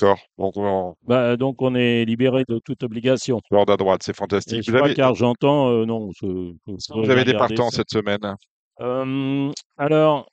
D'accord. 0.00 0.18
Donc, 0.38 0.56
on 0.56 0.94
Bah, 1.06 1.36
donc 1.36 1.60
on 1.60 1.74
est 1.74 2.04
libéré 2.04 2.44
de 2.48 2.58
toute 2.64 2.82
obligation. 2.82 3.40
bord 3.50 3.68
à 3.68 3.76
droite, 3.76 4.02
c'est 4.02 4.12
Et 4.12 4.14
fantastique. 4.14 4.62
je 4.62 4.70
Vous 4.70 4.76
crois 4.76 4.86
avez, 4.86 4.94
qu'Argentan, 4.94 5.68
euh, 5.70 5.84
non, 5.84 6.10
je, 6.12 6.52
je 6.66 6.92
vous 6.94 7.10
avez 7.10 7.24
des 7.24 7.34
partants 7.34 7.70
ça. 7.70 7.78
cette 7.78 7.90
semaine? 7.90 8.24
hein? 8.24 8.36
Euh, 8.80 9.50
alors, 9.76 10.26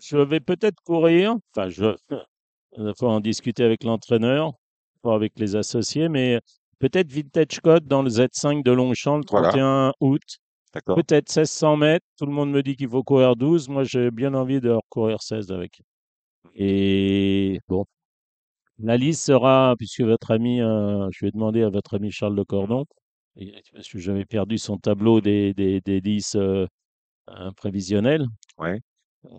je 0.00 0.16
vais 0.16 0.40
peut-être 0.40 0.80
courir, 0.84 1.34
enfin, 1.54 1.68
je, 1.68 1.94
il 2.76 2.92
faut 2.98 3.08
en 3.08 3.20
discuter 3.20 3.62
avec 3.64 3.84
l'entraîneur, 3.84 4.52
pas 5.02 5.14
avec 5.14 5.32
les 5.36 5.54
associés, 5.56 6.08
mais 6.08 6.40
peut-être 6.78 7.12
Vintage 7.12 7.60
Code 7.62 7.86
dans 7.86 8.02
le 8.02 8.08
Z5 8.10 8.62
de 8.62 8.72
Longchamp 8.72 9.18
le 9.18 9.24
Voilà. 9.30 9.48
31 9.50 9.92
août. 10.00 10.22
D'accord. 10.74 10.96
Peut-être 10.96 11.28
1600 11.28 11.76
mètres. 11.76 12.06
Tout 12.18 12.26
le 12.26 12.32
monde 12.32 12.50
me 12.50 12.62
dit 12.62 12.76
qu'il 12.76 12.88
faut 12.88 13.02
courir 13.02 13.36
12. 13.36 13.68
Moi, 13.68 13.84
j'ai 13.84 14.10
bien 14.10 14.34
envie 14.34 14.60
de 14.60 14.70
recourir 14.70 15.22
16 15.22 15.50
avec. 15.50 15.80
Et 16.54 17.58
bon, 17.68 17.84
la 18.78 18.96
liste 18.96 19.24
sera, 19.24 19.74
puisque 19.78 20.02
votre 20.02 20.30
ami, 20.30 20.60
euh, 20.60 21.08
je 21.10 21.24
vais 21.24 21.30
demander 21.30 21.62
à 21.62 21.70
votre 21.70 21.96
ami 21.96 22.10
Charles 22.10 22.36
Le 22.36 22.44
Cordon, 22.44 22.84
parce 23.72 23.88
que 23.88 23.98
j'avais 23.98 24.24
perdu 24.24 24.58
son 24.58 24.78
tableau 24.78 25.20
des, 25.20 25.54
des, 25.54 25.80
des 25.80 26.00
listes 26.00 26.36
euh, 26.36 26.66
euh, 27.30 27.50
prévisionnelles. 27.56 28.26
Ouais. 28.58 28.80
Euh, 29.24 29.30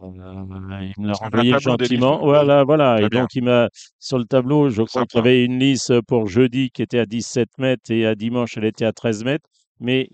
il 0.82 0.94
me 1.02 1.08
l'a 1.08 1.14
renvoyé 1.14 1.58
gentiment. 1.60 2.20
Voilà, 2.20 2.64
voilà. 2.64 3.02
Et 3.02 3.10
bien. 3.10 3.22
donc, 3.22 3.34
il 3.36 3.44
m'a, 3.44 3.70
sur 3.98 4.18
le 4.18 4.26
tableau, 4.26 4.70
je 4.70 4.84
crois 4.84 5.06
qu'il 5.06 5.18
y 5.18 5.22
avait 5.22 5.46
une 5.46 5.60
liste 5.60 6.02
pour 6.02 6.28
jeudi 6.28 6.70
qui 6.70 6.82
était 6.82 7.00
à 7.00 7.06
17 7.06 7.50
mètres 7.58 7.92
et 7.92 8.06
à 8.06 8.16
dimanche, 8.16 8.58
elle 8.58 8.66
était 8.66 8.86
à 8.86 8.92
13 8.92 9.24
mètres. 9.24 9.50
Mais 9.80 10.10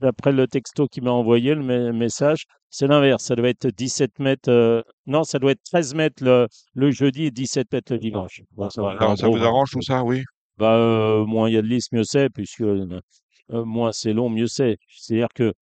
d'après 0.00 0.32
le 0.32 0.46
texto 0.48 0.86
qu'il 0.88 1.04
m'a 1.04 1.10
envoyé, 1.12 1.54
le 1.54 1.62
me- 1.62 1.92
message, 1.92 2.44
c'est 2.70 2.86
l'inverse. 2.86 3.24
Ça 3.24 3.36
doit 3.36 3.48
être 3.48 3.68
17 3.68 4.18
mètres. 4.18 4.50
euh, 4.50 4.82
non, 5.06 5.24
ça 5.24 5.38
doit 5.38 5.52
être 5.52 5.62
13 5.62 5.94
mètres 5.94 6.22
le, 6.24 6.48
le 6.74 6.90
jeudi 6.90 7.24
et 7.26 7.30
17 7.30 7.70
mètres 7.72 7.92
le 7.92 7.98
dimanche. 7.98 8.42
Bon, 8.52 8.68
voilà, 8.76 9.00
Alors, 9.00 9.12
en 9.12 9.14
ça 9.16 9.26
gros, 9.28 9.38
vous 9.38 9.44
arrange 9.44 9.70
tout 9.70 9.82
ça, 9.82 10.02
oui? 10.04 10.22
Bah, 10.58 10.74
euh, 10.76 11.24
moins 11.26 11.48
il 11.48 11.54
y 11.54 11.58
a 11.58 11.62
de 11.62 11.66
listes, 11.66 11.92
mieux 11.92 12.04
c'est, 12.04 12.30
puisque 12.30 12.62
euh, 12.62 13.00
moins 13.50 13.92
c'est 13.92 14.12
long, 14.12 14.30
mieux 14.30 14.46
c'est. 14.46 14.78
C'est-à-dire 14.88 15.28
que 15.34 15.52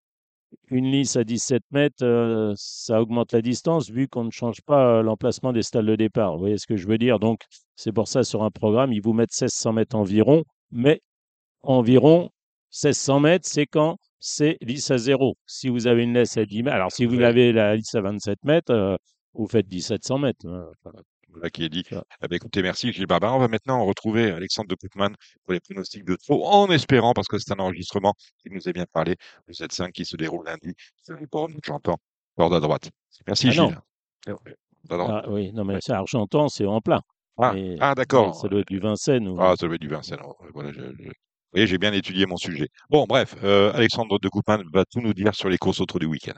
une 0.70 0.90
lisse 0.90 1.16
à 1.16 1.24
17 1.24 1.64
mètres, 1.72 2.54
ça 2.56 3.00
augmente 3.02 3.32
la 3.32 3.42
distance 3.42 3.90
vu 3.90 4.08
qu'on 4.08 4.24
ne 4.24 4.30
change 4.30 4.60
pas 4.62 5.02
l'emplacement 5.02 5.52
des 5.52 5.62
stades 5.62 5.86
de 5.86 5.96
départ. 5.96 6.34
Vous 6.34 6.40
voyez 6.40 6.58
ce 6.58 6.66
que 6.66 6.76
je 6.76 6.86
veux 6.86 6.98
dire? 6.98 7.18
Donc, 7.18 7.40
c'est 7.76 7.92
pour 7.92 8.08
ça, 8.08 8.22
sur 8.24 8.42
un 8.44 8.50
programme, 8.50 8.92
ils 8.92 9.00
vous 9.02 9.12
mettent 9.12 9.32
1600 9.32 9.72
mètres 9.72 9.96
environ, 9.96 10.44
mais 10.70 11.02
environ 11.62 12.30
1600 12.74 13.20
mètres, 13.20 13.46
c'est 13.48 13.66
quand 13.66 13.96
c'est 14.18 14.56
lisse 14.60 14.90
à 14.90 14.98
zéro. 14.98 15.36
Si 15.46 15.68
vous 15.68 15.86
avez 15.86 16.02
une 16.02 16.14
laisse 16.14 16.36
à 16.36 16.44
10 16.44 16.62
mètres, 16.64 16.74
alors 16.76 16.90
si 16.92 17.04
vous 17.06 17.16
Ouais. 17.18 17.24
avez 17.24 17.52
la 17.52 17.76
lisse 17.76 17.94
à 17.94 18.00
27 18.00 18.42
mètres, 18.44 18.72
euh, 18.72 18.96
vous 19.34 19.46
faites 19.46 19.68
1700 19.70 20.18
mètres. 20.18 20.46
hein. 20.46 20.66
Enfin, 20.84 20.96
Voilà 21.30 21.50
qui 21.50 21.64
est 21.64 21.68
dit. 21.68 21.82
Eh 21.90 22.28
ben, 22.28 22.36
écoutez, 22.36 22.62
merci 22.62 22.92
Gilles 22.92 23.06
Barbarin. 23.06 23.34
On 23.34 23.38
va 23.40 23.48
maintenant 23.48 23.84
retrouver 23.84 24.30
Alexandre 24.30 24.68
de 24.68 24.76
pour 25.44 25.52
les 25.52 25.58
pronostics 25.60 26.04
de 26.04 26.14
trop, 26.16 26.46
en 26.46 26.70
espérant, 26.70 27.12
parce 27.12 27.26
que 27.26 27.38
c'est 27.38 27.52
un 27.52 27.58
enregistrement 27.58 28.14
qui 28.40 28.50
nous 28.50 28.68
est 28.68 28.72
bien 28.72 28.86
parlé, 28.92 29.16
le 29.46 29.52
Z5 29.52 29.90
qui 29.90 30.04
se 30.04 30.16
déroule 30.16 30.44
lundi. 30.46 30.74
C'est 31.02 31.18
le 31.18 31.26
port, 31.26 31.48
j'entends. 31.64 31.98
Bord 32.36 32.54
à 32.54 32.60
droite. 32.60 32.90
Merci 33.26 33.48
Ah. 33.48 33.50
Gilles. 33.50 33.78
Droite. 34.84 35.10
Ah 35.24 35.24
oui, 35.30 35.52
non, 35.52 35.64
mais 35.64 35.74
Ouais. 35.74 35.80
c'est 35.82 35.92
Argentan, 35.92 36.48
c'est 36.48 36.66
en 36.66 36.80
plein. 36.80 37.00
Ah, 37.36 37.52
ah, 37.80 37.94
d'accord. 37.96 38.34
ça 38.36 38.46
doit 38.48 38.60
être 38.60 38.68
du 38.68 38.78
Vincennes. 38.78 39.26
Ou... 39.28 39.36
Ah, 39.40 39.54
ça 39.58 39.66
doit 39.66 39.74
être 39.74 39.80
du 39.80 39.88
Vincennes. 39.88 40.18
alors, 40.20 40.36
Voilà, 40.54 40.70
je, 40.72 40.82
je- 40.82 41.10
Et 41.54 41.66
j'ai 41.66 41.78
bien 41.78 41.92
étudié 41.92 42.26
mon 42.26 42.36
sujet. 42.36 42.68
Bon, 42.90 43.06
bref, 43.08 43.36
euh, 43.44 43.72
Alexandre 43.72 44.18
de 44.18 44.28
Coupin 44.28 44.62
va 44.72 44.84
tout 44.84 45.00
nous 45.00 45.14
dire 45.14 45.34
sur 45.34 45.48
les 45.48 45.58
courses 45.58 45.80
autres 45.80 45.98
du 45.98 46.06
week-end. 46.06 46.34